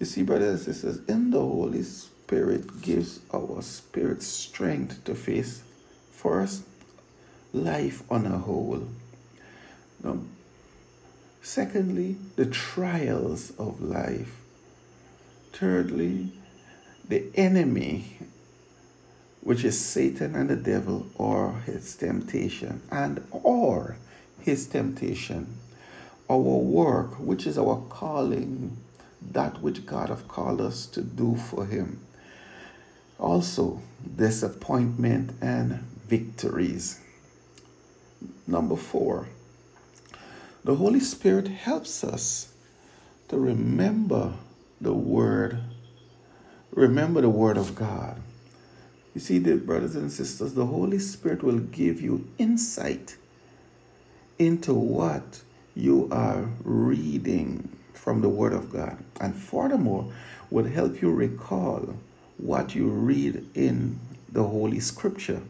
You 0.00 0.06
see, 0.06 0.22
brothers 0.22 0.66
and 0.66 0.74
sisters, 0.74 1.00
in 1.06 1.30
the 1.30 1.40
Holy 1.40 1.82
Spirit 1.82 2.07
Spirit 2.28 2.82
gives 2.82 3.20
our 3.32 3.62
spirit 3.62 4.22
strength 4.22 5.02
to 5.04 5.14
face 5.14 5.62
first 6.12 6.62
life 7.54 8.02
on 8.10 8.26
a 8.26 8.36
whole. 8.36 8.86
Now, 10.04 10.18
secondly, 11.40 12.18
the 12.36 12.44
trials 12.44 13.52
of 13.58 13.80
life. 13.80 14.42
Thirdly, 15.54 16.32
the 17.08 17.24
enemy, 17.34 18.18
which 19.40 19.64
is 19.64 19.80
Satan 19.80 20.34
and 20.34 20.50
the 20.50 20.56
devil, 20.56 21.06
or 21.14 21.60
his 21.64 21.96
temptation, 21.96 22.82
and 22.90 23.26
or 23.30 23.96
his 24.38 24.66
temptation. 24.66 25.56
Our 26.28 26.36
work, 26.36 27.18
which 27.18 27.46
is 27.46 27.56
our 27.56 27.82
calling, 27.88 28.76
that 29.30 29.62
which 29.62 29.86
God 29.86 30.10
have 30.10 30.28
called 30.28 30.60
us 30.60 30.84
to 30.88 31.00
do 31.00 31.34
for 31.34 31.64
him 31.64 32.00
also, 33.18 33.80
disappointment 34.16 35.32
and 35.40 35.80
victories. 36.06 37.00
Number 38.46 38.76
four, 38.76 39.28
the 40.64 40.76
Holy 40.76 41.00
Spirit 41.00 41.48
helps 41.48 42.04
us 42.04 42.52
to 43.28 43.38
remember 43.38 44.34
the 44.80 44.92
Word, 44.92 45.60
remember 46.70 47.20
the 47.20 47.28
Word 47.28 47.56
of 47.56 47.74
God. 47.74 48.20
You 49.14 49.20
see, 49.20 49.38
dear 49.38 49.56
brothers 49.56 49.96
and 49.96 50.12
sisters, 50.12 50.54
the 50.54 50.66
Holy 50.66 50.98
Spirit 50.98 51.42
will 51.42 51.58
give 51.58 52.00
you 52.00 52.28
insight 52.38 53.16
into 54.38 54.72
what 54.72 55.42
you 55.74 56.08
are 56.12 56.48
reading 56.62 57.76
from 57.94 58.20
the 58.20 58.28
Word 58.28 58.52
of 58.52 58.72
God. 58.72 58.98
And 59.20 59.34
furthermore, 59.34 60.12
will 60.50 60.64
help 60.64 61.02
you 61.02 61.10
recall 61.10 61.96
what 62.38 62.74
you 62.74 62.88
read 62.88 63.44
in 63.54 63.98
the 64.30 64.44
Holy 64.44 64.80
Scripture. 64.80 65.42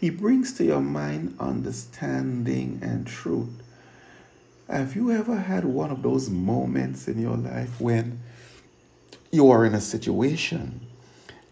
He 0.00 0.10
brings 0.10 0.52
to 0.54 0.64
your 0.64 0.80
mind 0.80 1.36
understanding 1.38 2.80
and 2.82 3.06
truth. 3.06 3.62
Have 4.68 4.96
you 4.96 5.10
ever 5.10 5.36
had 5.36 5.64
one 5.64 5.90
of 5.90 6.02
those 6.02 6.30
moments 6.30 7.08
in 7.08 7.20
your 7.20 7.36
life 7.36 7.80
when 7.80 8.20
you 9.30 9.50
are 9.50 9.64
in 9.64 9.74
a 9.74 9.80
situation 9.80 10.80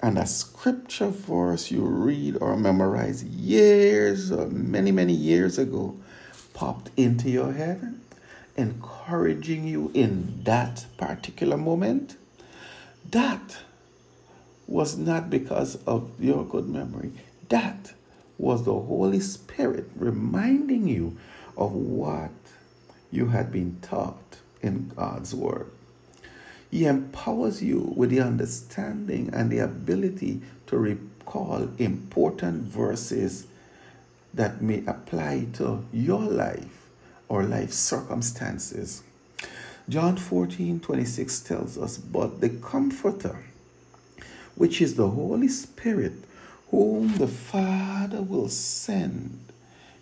and 0.00 0.18
a 0.18 0.26
scripture 0.26 1.08
verse 1.08 1.70
you 1.70 1.84
read 1.84 2.36
or 2.40 2.56
memorize 2.56 3.24
years 3.24 4.30
or 4.30 4.46
many, 4.48 4.92
many 4.92 5.12
years 5.12 5.58
ago 5.58 5.96
popped 6.54 6.90
into 6.96 7.28
your 7.28 7.52
head, 7.52 8.00
encouraging 8.56 9.66
you 9.66 9.90
in 9.94 10.42
that 10.44 10.86
particular 10.96 11.56
moment? 11.56 12.16
That 13.10 13.58
was 14.68 14.96
not 14.96 15.30
because 15.30 15.76
of 15.86 16.10
your 16.20 16.44
good 16.44 16.68
memory. 16.68 17.10
That 17.48 17.92
was 18.36 18.64
the 18.64 18.74
Holy 18.74 19.20
Spirit 19.20 19.90
reminding 19.96 20.86
you 20.86 21.16
of 21.56 21.72
what 21.72 22.30
you 23.10 23.28
had 23.28 23.50
been 23.50 23.78
taught 23.82 24.36
in 24.62 24.92
God's 24.94 25.34
Word. 25.34 25.70
He 26.70 26.84
empowers 26.84 27.62
you 27.62 27.92
with 27.96 28.10
the 28.10 28.20
understanding 28.20 29.30
and 29.32 29.50
the 29.50 29.60
ability 29.60 30.42
to 30.66 30.76
recall 30.76 31.70
important 31.78 32.64
verses 32.64 33.46
that 34.34 34.60
may 34.60 34.84
apply 34.86 35.46
to 35.54 35.84
your 35.92 36.20
life 36.20 36.88
or 37.28 37.42
life 37.42 37.72
circumstances. 37.72 39.02
John 39.88 40.18
14 40.18 40.80
26 40.80 41.40
tells 41.40 41.78
us, 41.78 41.96
But 41.96 42.42
the 42.42 42.50
Comforter, 42.50 43.44
which 44.58 44.82
is 44.82 44.96
the 44.96 45.08
Holy 45.08 45.48
Spirit, 45.48 46.12
whom 46.70 47.16
the 47.16 47.28
Father 47.28 48.20
will 48.20 48.48
send 48.48 49.48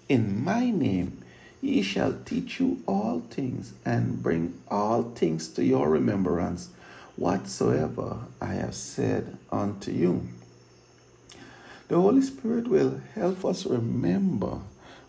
in 0.09 0.45
my 0.45 0.71
name, 0.71 1.23
he 1.61 1.83
shall 1.83 2.15
teach 2.25 2.61
you 2.61 2.83
all 2.87 3.21
things 3.29 3.75
and 3.85 4.23
bring 4.23 4.55
all 4.69 5.03
things 5.03 5.49
to 5.49 5.65
your 5.65 5.89
remembrance 5.89 6.71
whatsoever 7.17 8.19
I 8.41 8.55
have 8.55 8.75
said 8.75 9.37
unto 9.51 9.91
you. 9.91 10.29
The 11.89 12.01
Holy 12.01 12.23
Spirit 12.23 12.69
will 12.69 13.01
help 13.15 13.45
us 13.45 13.67
remember 13.67 14.61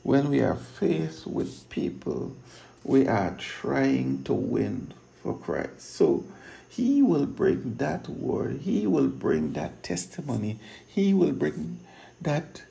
when 0.03 0.29
we 0.29 0.41
are 0.41 0.55
faced 0.55 1.27
with 1.27 1.69
people 1.69 2.35
we 2.83 3.07
are 3.07 3.35
trying 3.37 4.23
to 4.23 4.33
win 4.33 4.93
for 5.21 5.37
Christ. 5.37 5.81
So 5.81 6.23
he 6.69 7.01
will 7.01 7.25
bring 7.25 7.75
that 7.75 8.07
word, 8.09 8.61
he 8.61 8.87
will 8.87 9.07
bring 9.07 9.53
that 9.53 9.83
testimony, 9.83 10.59
he 10.85 11.13
will 11.13 11.31
bring 11.31 11.79
that 12.21 12.63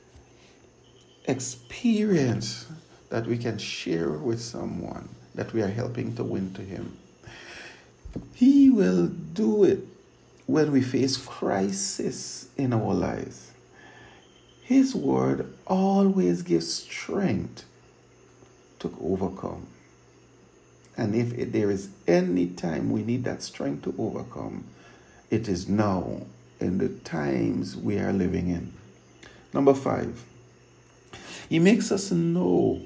experience 1.27 2.67
that 3.11 3.27
we 3.27 3.39
can 3.39 3.59
share 3.59 4.11
with 4.11 4.41
someone 4.41 5.09
that 5.35 5.53
we 5.53 5.63
are 5.63 5.69
helping 5.69 6.15
to 6.17 6.25
win 6.25 6.53
to 6.55 6.63
Him. 6.63 6.97
He 8.35 8.71
will 8.71 9.07
do 9.07 9.65
it 9.65 9.87
when 10.47 10.73
we 10.73 10.81
face 10.81 11.17
crisis 11.17 12.49
in 12.57 12.73
our 12.73 12.95
lives. 12.95 13.53
His 14.63 14.95
word 14.95 15.53
always 15.67 16.43
gives 16.43 16.73
strength 16.73 17.65
to 18.81 18.97
overcome. 19.01 19.67
And 20.97 21.15
if 21.15 21.53
there 21.53 21.71
is 21.71 21.91
any 22.07 22.47
time 22.49 22.91
we 22.91 23.03
need 23.03 23.25
that 23.25 23.43
strength 23.43 23.85
to 23.85 23.95
overcome, 23.99 24.65
it 25.31 25.49
is 25.49 25.69
now 25.69 26.23
in 26.61 26.79
the 26.79 26.89
times 26.89 27.77
we 27.77 27.99
are 27.99 28.13
living 28.13 28.49
in. 28.49 28.73
Number 29.53 29.75
five, 29.75 30.25
he 31.49 31.59
makes 31.59 31.93
us 31.93 32.11
know 32.11 32.81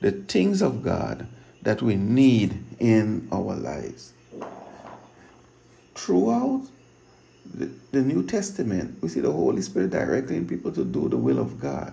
the 0.00 0.12
things 0.12 0.62
of 0.62 0.82
God 0.82 1.26
that 1.62 1.82
we 1.82 1.96
need 1.96 2.64
in 2.78 3.28
our 3.32 3.56
lives. 3.56 4.12
Throughout 5.94 6.62
the, 7.44 7.70
the 7.90 8.02
New 8.02 8.24
Testament, 8.24 9.02
we 9.02 9.08
see 9.08 9.20
the 9.20 9.32
Holy 9.32 9.62
Spirit 9.62 9.90
directing 9.90 10.46
people 10.46 10.70
to 10.72 10.84
do 10.84 11.08
the 11.08 11.16
will 11.16 11.38
of 11.38 11.60
God. 11.60 11.92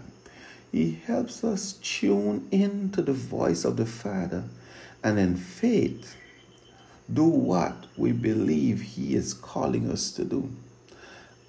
He 0.71 0.99
helps 1.05 1.43
us 1.43 1.73
tune 1.81 2.47
in 2.51 2.91
to 2.91 3.01
the 3.01 3.13
voice 3.13 3.65
of 3.65 3.77
the 3.77 3.85
Father 3.85 4.43
and 5.05 5.19
in 5.19 5.37
faith 5.37 6.17
do 7.13 7.23
what 7.23 7.85
we 7.95 8.11
believe 8.11 8.81
He 8.81 9.15
is 9.15 9.35
calling 9.35 9.89
us 9.91 10.11
to 10.13 10.25
do. 10.25 10.49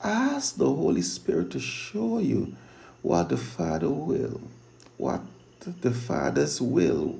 Ask 0.04 0.56
the 0.56 0.66
Holy 0.66 1.00
Spirit 1.00 1.52
to 1.52 1.58
show 1.58 2.18
you 2.18 2.54
what 3.00 3.30
the 3.30 3.38
Father 3.38 3.88
will, 3.88 4.42
what 4.98 5.22
the 5.80 5.90
Father's 5.90 6.60
will 6.60 7.18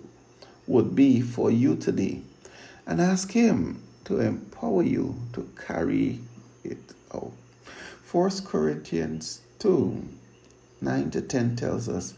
would 0.66 0.94
be 0.94 1.22
for 1.22 1.50
you 1.50 1.74
today 1.74 2.20
and 2.86 3.00
ask 3.00 3.32
Him 3.32 3.82
to 4.04 4.20
empower 4.20 4.82
you 4.82 5.16
to 5.32 5.48
carry 5.66 6.20
it 6.62 6.92
out. 7.14 7.32
1 8.12 8.30
Corinthians 8.44 9.40
2 9.60 10.06
9 10.82 11.10
to 11.12 11.22
10 11.22 11.56
tells 11.56 11.88
us, 11.88 12.12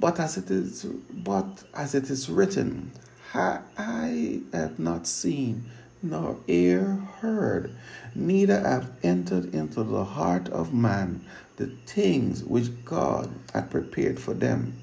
But 0.00 0.18
as 0.18 0.38
it 0.38 0.50
is 0.50 0.84
but 1.12 1.62
as 1.74 1.94
it 1.94 2.08
is 2.08 2.30
written, 2.30 2.92
I 3.32 4.40
have 4.52 4.78
not 4.80 5.06
seen 5.06 5.66
nor 6.02 6.38
ear 6.48 6.96
heard, 7.20 7.76
neither 8.14 8.58
have 8.58 8.90
entered 9.04 9.54
into 9.54 9.84
the 9.84 10.04
heart 10.04 10.48
of 10.48 10.74
man 10.74 11.20
the 11.56 11.66
things 11.86 12.42
which 12.42 12.84
God 12.84 13.30
had 13.52 13.70
prepared 13.70 14.18
for 14.18 14.34
them 14.34 14.74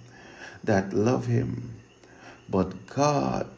that 0.63 0.93
love 0.93 1.25
him. 1.25 1.73
But 2.49 2.87
God 2.87 3.49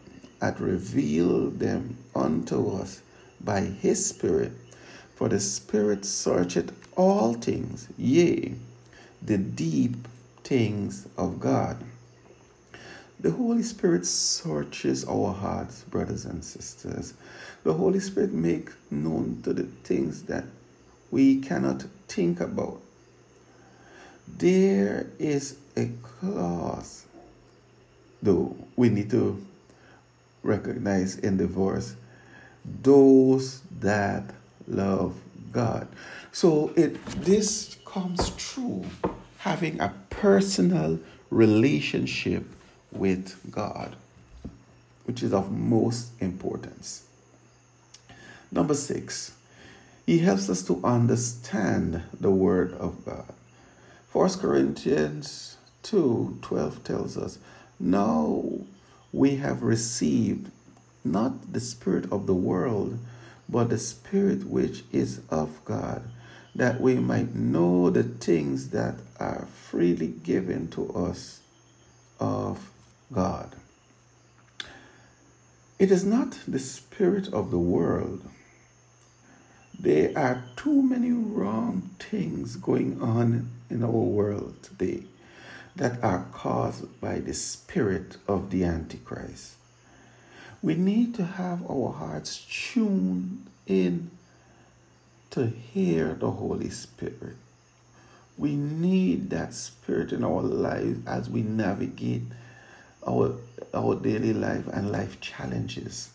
hath 0.41 0.59
revealed 0.59 1.59
them 1.59 1.97
unto 2.15 2.69
us 2.69 3.01
by 3.41 3.61
his 3.61 4.03
Spirit. 4.05 4.53
For 5.15 5.29
the 5.29 5.39
Spirit 5.39 6.05
searcheth 6.05 6.71
all 6.97 7.33
things, 7.35 7.89
yea, 7.97 8.55
the 9.21 9.37
deep 9.37 10.07
things 10.43 11.07
of 11.17 11.39
God. 11.39 11.83
The 13.21 13.31
Holy 13.31 13.63
Spirit 13.63 14.05
searches 14.05 15.03
our 15.03 15.33
hearts, 15.33 15.83
brothers 15.83 16.23
and 16.23 16.41
sisters. 16.43 17.13
The 17.63 17.73
Holy 17.73 17.99
Spirit 17.99 18.31
makes 18.31 18.73
known 18.89 19.41
to 19.43 19.51
the 19.53 19.63
things 19.63 20.23
that 20.23 20.45
we 21.11 21.41
cannot 21.41 21.83
think 22.07 22.39
about. 22.39 22.79
There 24.37 25.07
is 25.19 25.57
a 25.75 25.89
clause, 26.01 27.05
though 28.21 28.55
we 28.77 28.87
need 28.87 29.09
to 29.09 29.45
recognize 30.41 31.17
in 31.17 31.35
the 31.35 31.47
verse, 31.47 31.95
those 32.83 33.61
that 33.81 34.23
love 34.67 35.19
God. 35.51 35.89
So 36.31 36.71
it 36.77 37.03
this 37.23 37.75
comes 37.83 38.29
true 38.37 38.85
having 39.39 39.81
a 39.81 39.93
personal 40.09 40.99
relationship 41.31 42.45
with 42.91 43.39
God, 43.51 43.95
which 45.05 45.23
is 45.23 45.33
of 45.33 45.51
most 45.51 46.11
importance. 46.21 47.05
Number 48.51 48.73
six, 48.73 49.33
he 50.05 50.19
helps 50.19 50.49
us 50.49 50.63
to 50.63 50.81
understand 50.83 52.01
the 52.19 52.31
word 52.31 52.73
of 52.73 53.05
God. 53.05 53.31
1 54.11 54.39
Corinthians 54.39 55.57
2 55.83 56.39
12 56.41 56.83
tells 56.83 57.17
us, 57.17 57.37
Now 57.79 58.43
we 59.11 59.35
have 59.35 59.61
received 59.61 60.51
not 61.03 61.53
the 61.53 61.59
Spirit 61.59 62.11
of 62.11 62.25
the 62.25 62.33
world, 62.33 62.97
but 63.47 63.69
the 63.69 63.77
Spirit 63.77 64.45
which 64.45 64.83
is 64.91 65.21
of 65.29 65.63
God, 65.63 66.03
that 66.55 66.81
we 66.81 66.95
might 66.95 67.35
know 67.35 67.89
the 67.89 68.03
things 68.03 68.69
that 68.69 68.95
are 69.19 69.47
freely 69.53 70.07
given 70.07 70.69
to 70.69 70.91
us 70.93 71.41
of 72.19 72.71
God. 73.11 73.55
It 75.77 75.91
is 75.91 76.05
not 76.05 76.39
the 76.47 76.59
Spirit 76.59 77.27
of 77.33 77.51
the 77.51 77.59
world 77.59 78.23
there 79.81 80.11
are 80.17 80.43
too 80.57 80.83
many 80.83 81.11
wrong 81.11 81.91
things 81.99 82.57
going 82.57 83.01
on 83.01 83.49
in 83.69 83.81
our 83.81 83.89
world 83.89 84.61
today 84.61 85.05
that 85.77 86.03
are 86.03 86.25
caused 86.33 86.99
by 86.99 87.19
the 87.19 87.33
spirit 87.33 88.17
of 88.27 88.49
the 88.49 88.65
Antichrist. 88.65 89.53
We 90.61 90.75
need 90.75 91.15
to 91.15 91.23
have 91.23 91.65
our 91.71 91.93
hearts 91.93 92.45
tuned 92.45 93.45
in 93.67 94.11
to 95.29 95.47
hear 95.47 96.13
the 96.13 96.31
Holy 96.31 96.69
Spirit. 96.69 97.37
We 98.37 98.57
need 98.57 99.29
that 99.29 99.53
spirit 99.53 100.11
in 100.11 100.25
our 100.25 100.41
lives 100.41 100.99
as 101.07 101.29
we 101.29 101.41
navigate 101.41 102.23
our, 103.07 103.35
our 103.73 103.95
daily 103.95 104.33
life 104.33 104.67
and 104.67 104.91
life 104.91 105.19
challenges. 105.21 106.09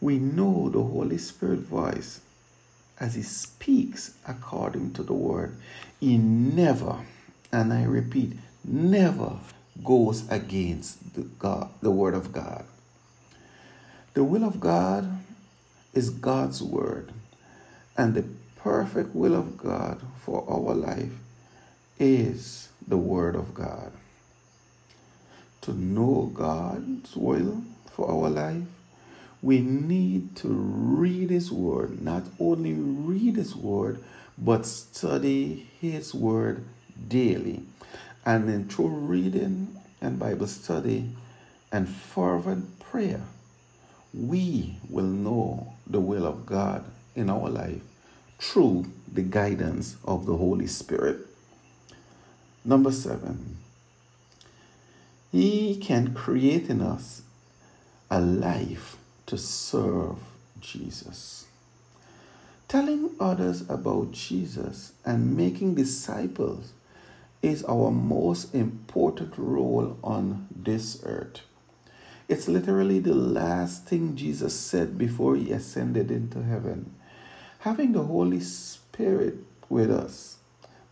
We 0.00 0.18
know 0.18 0.68
the 0.68 0.82
Holy 0.82 1.18
Spirit 1.18 1.60
voice 1.60 2.20
as 2.98 3.14
He 3.14 3.22
speaks 3.22 4.14
according 4.26 4.92
to 4.94 5.02
the 5.02 5.12
Word. 5.12 5.56
He 5.98 6.16
never, 6.16 7.04
and 7.52 7.72
I 7.72 7.84
repeat, 7.84 8.32
never 8.64 9.38
goes 9.84 10.28
against 10.30 11.14
the, 11.14 11.22
God, 11.22 11.70
the 11.80 11.90
Word 11.90 12.14
of 12.14 12.32
God. 12.32 12.64
The 14.14 14.24
will 14.24 14.44
of 14.44 14.60
God 14.60 15.20
is 15.94 16.10
God's 16.10 16.62
Word, 16.62 17.12
and 17.96 18.14
the 18.14 18.24
perfect 18.56 19.14
will 19.14 19.34
of 19.34 19.56
God 19.56 20.00
for 20.24 20.44
our 20.48 20.74
life 20.74 21.12
is 21.98 22.68
the 22.86 22.98
Word 22.98 23.36
of 23.36 23.54
God. 23.54 23.92
To 25.70 25.76
know 25.76 26.32
God's 26.34 27.14
will 27.14 27.62
for 27.92 28.10
our 28.10 28.28
life, 28.28 28.64
we 29.40 29.60
need 29.60 30.34
to 30.38 30.48
read 30.48 31.30
His 31.30 31.52
Word. 31.52 32.02
Not 32.02 32.24
only 32.40 32.72
read 32.72 33.36
His 33.36 33.54
Word, 33.54 34.02
but 34.36 34.66
study 34.66 35.68
His 35.80 36.12
Word 36.12 36.64
daily. 37.06 37.62
And 38.26 38.48
then 38.48 38.68
through 38.68 38.88
reading 38.88 39.76
and 40.00 40.18
Bible 40.18 40.48
study 40.48 41.12
and 41.70 41.88
fervent 41.88 42.80
prayer, 42.80 43.22
we 44.12 44.74
will 44.88 45.04
know 45.04 45.74
the 45.86 46.00
will 46.00 46.26
of 46.26 46.46
God 46.46 46.84
in 47.14 47.30
our 47.30 47.48
life 47.48 47.82
through 48.40 48.86
the 49.06 49.22
guidance 49.22 49.94
of 50.04 50.26
the 50.26 50.36
Holy 50.36 50.66
Spirit. 50.66 51.18
Number 52.64 52.90
seven, 52.90 53.58
He 55.32 55.76
can 55.76 56.12
create 56.12 56.68
in 56.68 56.80
us 56.80 57.22
a 58.10 58.20
life 58.20 58.96
to 59.26 59.38
serve 59.38 60.18
Jesus. 60.60 61.46
Telling 62.66 63.10
others 63.20 63.62
about 63.68 64.10
Jesus 64.10 64.92
and 65.04 65.36
making 65.36 65.76
disciples 65.76 66.72
is 67.42 67.64
our 67.64 67.90
most 67.92 68.54
important 68.54 69.34
role 69.36 69.96
on 70.02 70.48
this 70.54 71.00
earth. 71.04 71.40
It's 72.28 72.48
literally 72.48 72.98
the 72.98 73.14
last 73.14 73.86
thing 73.86 74.16
Jesus 74.16 74.54
said 74.54 74.98
before 74.98 75.36
he 75.36 75.52
ascended 75.52 76.10
into 76.10 76.42
heaven. 76.42 76.94
Having 77.60 77.92
the 77.92 78.02
Holy 78.02 78.40
Spirit 78.40 79.36
with 79.68 79.90
us 79.90 80.38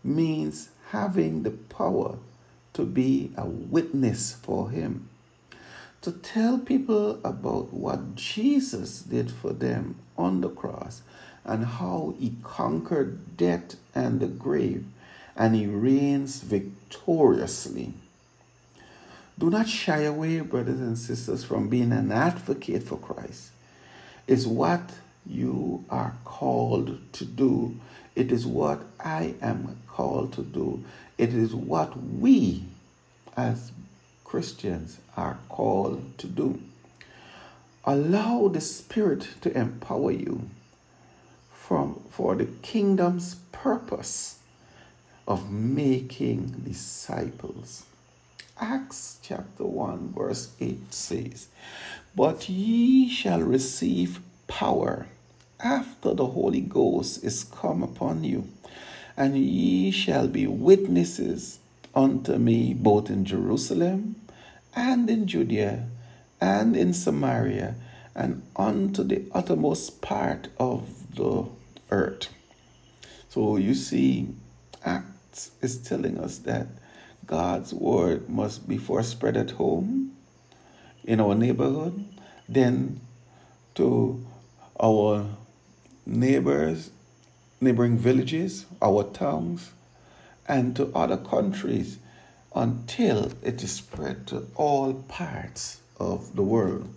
means 0.03 0.69
having 0.91 1.43
the 1.43 1.51
power 1.51 2.17
to 2.73 2.85
be 2.85 3.31
a 3.37 3.45
witness 3.45 4.33
for 4.33 4.69
him 4.69 5.09
to 6.01 6.11
tell 6.11 6.57
people 6.57 7.19
about 7.23 7.73
what 7.73 8.15
Jesus 8.15 9.01
did 9.01 9.29
for 9.29 9.51
them 9.51 9.95
on 10.17 10.41
the 10.41 10.49
cross 10.49 11.01
and 11.43 11.65
how 11.65 12.13
he 12.17 12.35
conquered 12.43 13.35
death 13.35 13.75
and 13.93 14.19
the 14.19 14.27
grave 14.27 14.85
and 15.35 15.55
he 15.55 15.65
reigns 15.67 16.41
victoriously. 16.41 17.93
Do 19.37 19.49
not 19.49 19.69
shy 19.69 20.01
away, 20.01 20.41
brothers 20.41 20.79
and 20.81 20.97
sisters, 20.97 21.45
from 21.45 21.69
being 21.69 21.93
an 21.93 22.11
advocate 22.11 22.83
for 22.83 22.97
Christ. 22.97 23.51
It's 24.27 24.45
what 24.45 24.91
you 25.25 25.85
are 25.89 26.17
called 26.25 26.99
to 27.13 27.25
do. 27.25 27.77
It 28.15 28.33
is 28.33 28.45
what 28.45 28.81
I 28.99 29.35
am 29.41 29.77
called 29.87 30.33
to 30.33 30.41
do. 30.41 30.83
It 31.19 31.33
is 31.33 31.53
what 31.53 32.01
we 32.01 32.63
as 33.35 33.73
Christians 34.23 34.99
are 35.17 35.37
called 35.49 36.17
to 36.17 36.27
do. 36.27 36.61
Allow 37.83 38.47
the 38.47 38.61
Spirit 38.61 39.27
to 39.41 39.51
empower 39.51 40.13
you 40.13 40.49
from, 41.51 41.99
for 42.09 42.35
the 42.35 42.45
kingdom's 42.45 43.35
purpose 43.51 44.39
of 45.27 45.51
making 45.51 46.63
disciples. 46.65 47.83
Acts 48.57 49.19
chapter 49.21 49.65
1, 49.65 50.13
verse 50.15 50.53
8 50.61 50.93
says, 50.93 51.49
But 52.15 52.47
ye 52.47 53.09
shall 53.09 53.41
receive 53.41 54.21
power 54.47 55.07
after 55.59 56.13
the 56.13 56.27
Holy 56.27 56.61
Ghost 56.61 57.25
is 57.25 57.43
come 57.43 57.83
upon 57.83 58.23
you, 58.23 58.47
and 59.19 59.37
ye 59.37 59.91
shall 59.91 60.27
be 60.27 60.47
witnesses 60.47 61.59
unto 61.93 62.37
me 62.37 62.73
both 62.73 63.09
in 63.09 63.25
Jerusalem 63.25 64.15
and 64.73 65.09
in 65.09 65.27
Judea 65.27 65.85
and 66.39 66.75
in 66.75 66.93
Samaria 66.93 67.75
and 68.15 68.41
unto 68.55 69.03
the 69.03 69.25
uttermost 69.33 70.01
part 70.01 70.47
of 70.57 71.15
the 71.15 71.45
earth. 71.91 72.29
So 73.27 73.57
you 73.57 73.75
see, 73.75 74.29
Acts 74.85 75.51
is 75.61 75.77
telling 75.77 76.17
us 76.17 76.37
that 76.39 76.67
God's 77.27 77.73
word 77.73 78.29
must 78.29 78.67
be 78.69 78.77
first 78.77 79.11
spread 79.11 79.35
at 79.35 79.51
home, 79.51 80.15
in 81.03 81.19
our 81.19 81.35
neighborhood, 81.35 82.05
then 82.47 83.01
to 83.75 84.25
our 84.81 85.25
neighbors, 86.05 86.91
neighboring 87.61 87.97
villages, 87.97 88.65
our 88.81 89.03
towns, 89.03 89.71
and 90.47 90.75
to 90.75 90.91
other 90.95 91.17
countries 91.17 91.97
until 92.55 93.31
it 93.43 93.61
is 93.63 93.71
spread 93.71 94.25
to 94.27 94.47
all 94.55 94.93
parts 94.93 95.81
of 95.99 96.35
the 96.35 96.43
world. 96.43 96.87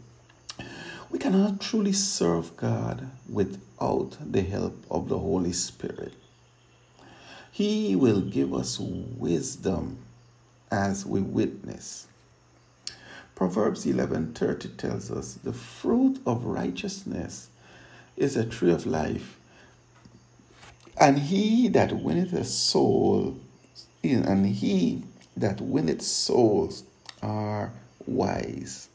We 1.10 1.18
cannot 1.18 1.60
truly 1.60 1.92
serve 1.92 2.56
God 2.56 3.10
without 3.28 4.16
the 4.20 4.42
help 4.42 4.86
of 4.90 5.08
the 5.08 5.18
Holy 5.18 5.52
Spirit. 5.52 6.14
He 7.50 7.94
will 7.94 8.22
give 8.22 8.54
us 8.54 8.78
wisdom 8.78 9.98
as 10.70 11.04
we 11.04 11.20
witness. 11.20 12.06
Proverbs 13.34 13.84
11:30 13.84 14.68
tells 14.68 15.10
us, 15.10 15.34
"The 15.34 15.52
fruit 15.52 16.22
of 16.24 16.46
righteousness 16.46 17.48
is 18.16 18.36
a 18.36 18.46
tree 18.46 18.70
of 18.70 18.86
life, 18.86 19.38
and 21.02 21.18
he 21.18 21.66
that 21.66 21.92
winneth 21.92 22.32
a 22.32 22.44
soul, 22.44 23.36
and 24.04 24.46
he 24.46 25.02
that 25.36 25.60
winneth 25.60 26.00
souls 26.00 26.84
are 27.20 27.72
wise. 28.06 28.88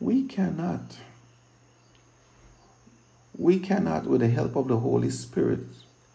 We 0.00 0.24
cannot, 0.24 0.98
we 3.38 3.60
cannot, 3.60 4.06
with 4.06 4.22
the 4.22 4.28
help 4.28 4.56
of 4.56 4.66
the 4.66 4.78
Holy 4.78 5.10
Spirit, 5.10 5.60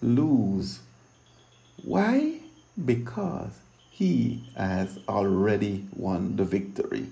lose. 0.01 0.79
Why? 1.81 2.41
Because 2.83 3.61
He 3.89 4.49
has 4.57 4.99
already 5.07 5.87
won 5.95 6.35
the 6.35 6.43
victory. 6.43 7.07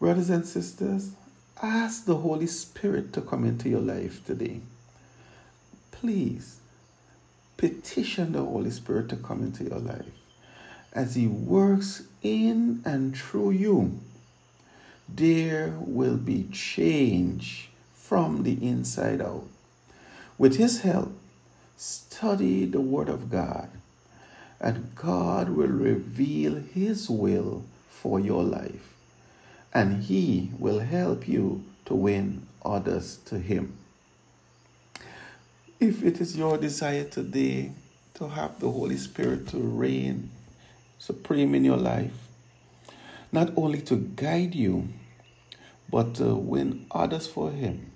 Brothers 0.00 0.30
and 0.30 0.44
sisters, 0.44 1.12
ask 1.62 2.06
the 2.06 2.16
Holy 2.16 2.48
Spirit 2.48 3.12
to 3.12 3.20
come 3.20 3.44
into 3.44 3.68
your 3.68 3.80
life 3.80 4.24
today. 4.26 4.60
Please 5.92 6.58
petition 7.56 8.32
the 8.32 8.42
Holy 8.42 8.70
Spirit 8.70 9.08
to 9.10 9.16
come 9.16 9.42
into 9.42 9.62
your 9.62 9.78
life 9.78 10.10
as 10.92 11.14
He 11.14 11.28
works 11.28 12.02
in 12.22 12.82
and 12.84 13.16
through 13.16 13.52
you. 13.52 14.00
There 15.08 15.74
will 15.78 16.16
be 16.16 16.48
change 16.52 17.70
from 17.94 18.42
the 18.42 18.54
inside 18.66 19.20
out. 19.20 19.44
With 20.38 20.56
His 20.56 20.80
help, 20.80 21.12
study 21.76 22.64
the 22.64 22.80
Word 22.80 23.08
of 23.08 23.30
God, 23.30 23.68
and 24.60 24.94
God 24.96 25.50
will 25.50 25.68
reveal 25.68 26.56
His 26.56 27.08
will 27.08 27.64
for 27.88 28.18
your 28.18 28.42
life, 28.42 28.91
and 29.74 30.02
He 30.02 30.50
will 30.58 30.80
help 30.80 31.26
you 31.26 31.64
to 31.86 31.94
win 31.94 32.46
others 32.64 33.18
to 33.26 33.38
Him. 33.38 33.76
If 35.80 36.02
it 36.04 36.20
is 36.20 36.36
your 36.36 36.58
desire 36.58 37.04
today 37.04 37.72
to 38.14 38.28
have 38.28 38.60
the 38.60 38.70
Holy 38.70 38.96
Spirit 38.96 39.48
to 39.48 39.58
reign 39.58 40.30
supreme 40.98 41.54
in 41.54 41.64
your 41.64 41.76
life, 41.76 42.12
not 43.32 43.52
only 43.56 43.80
to 43.82 43.96
guide 43.96 44.54
you, 44.54 44.88
but 45.90 46.14
to 46.16 46.34
win 46.34 46.86
others 46.90 47.26
for 47.26 47.50
Him, 47.50 47.90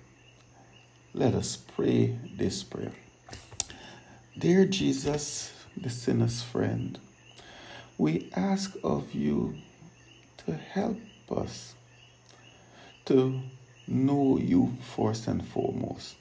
let 1.13 1.33
us 1.33 1.55
pray 1.55 2.17
this 2.37 2.63
prayer. 2.63 2.91
Dear 4.37 4.65
Jesus, 4.65 5.51
the 5.75 5.89
sinner's 5.89 6.41
friend, 6.41 6.99
we 7.97 8.29
ask 8.35 8.75
of 8.83 9.13
you 9.13 9.55
to 10.45 10.53
help 10.53 10.97
us 11.31 11.73
to 13.05 13.41
know 13.87 14.37
you 14.37 14.73
first 14.95 15.27
and 15.27 15.47
foremost. 15.47 16.15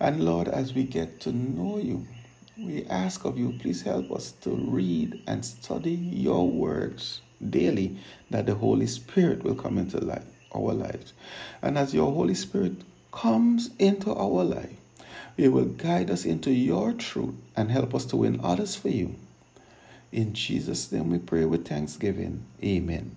And 0.00 0.24
Lord, 0.24 0.48
as 0.48 0.74
we 0.74 0.84
get 0.84 1.20
to 1.20 1.32
know 1.32 1.78
you, 1.78 2.06
we 2.58 2.84
ask 2.86 3.24
of 3.24 3.36
you, 3.38 3.54
please 3.60 3.82
help 3.82 4.12
us 4.12 4.32
to 4.42 4.50
read 4.50 5.22
and 5.26 5.44
study 5.44 5.92
your 5.92 6.48
words 6.48 7.20
daily, 7.50 7.98
that 8.30 8.46
the 8.46 8.54
Holy 8.54 8.86
Spirit 8.86 9.42
will 9.42 9.54
come 9.54 9.76
into 9.76 9.98
life, 9.98 10.24
our 10.54 10.72
lives. 10.72 11.12
And 11.62 11.76
as 11.76 11.94
your 11.94 12.12
Holy 12.12 12.34
Spirit 12.34 12.74
comes 13.12 13.70
into 13.78 14.12
our 14.14 14.44
life, 14.44 14.76
it 15.36 15.48
will 15.48 15.64
guide 15.64 16.10
us 16.10 16.24
into 16.24 16.52
your 16.52 16.92
truth 16.92 17.34
and 17.56 17.70
help 17.70 17.94
us 17.94 18.04
to 18.06 18.16
win 18.16 18.40
others 18.42 18.76
for 18.76 18.88
you. 18.88 19.16
In 20.12 20.32
Jesus' 20.32 20.92
name 20.92 21.10
we 21.10 21.18
pray 21.18 21.44
with 21.44 21.66
thanksgiving. 21.66 22.44
Amen. 22.62 23.16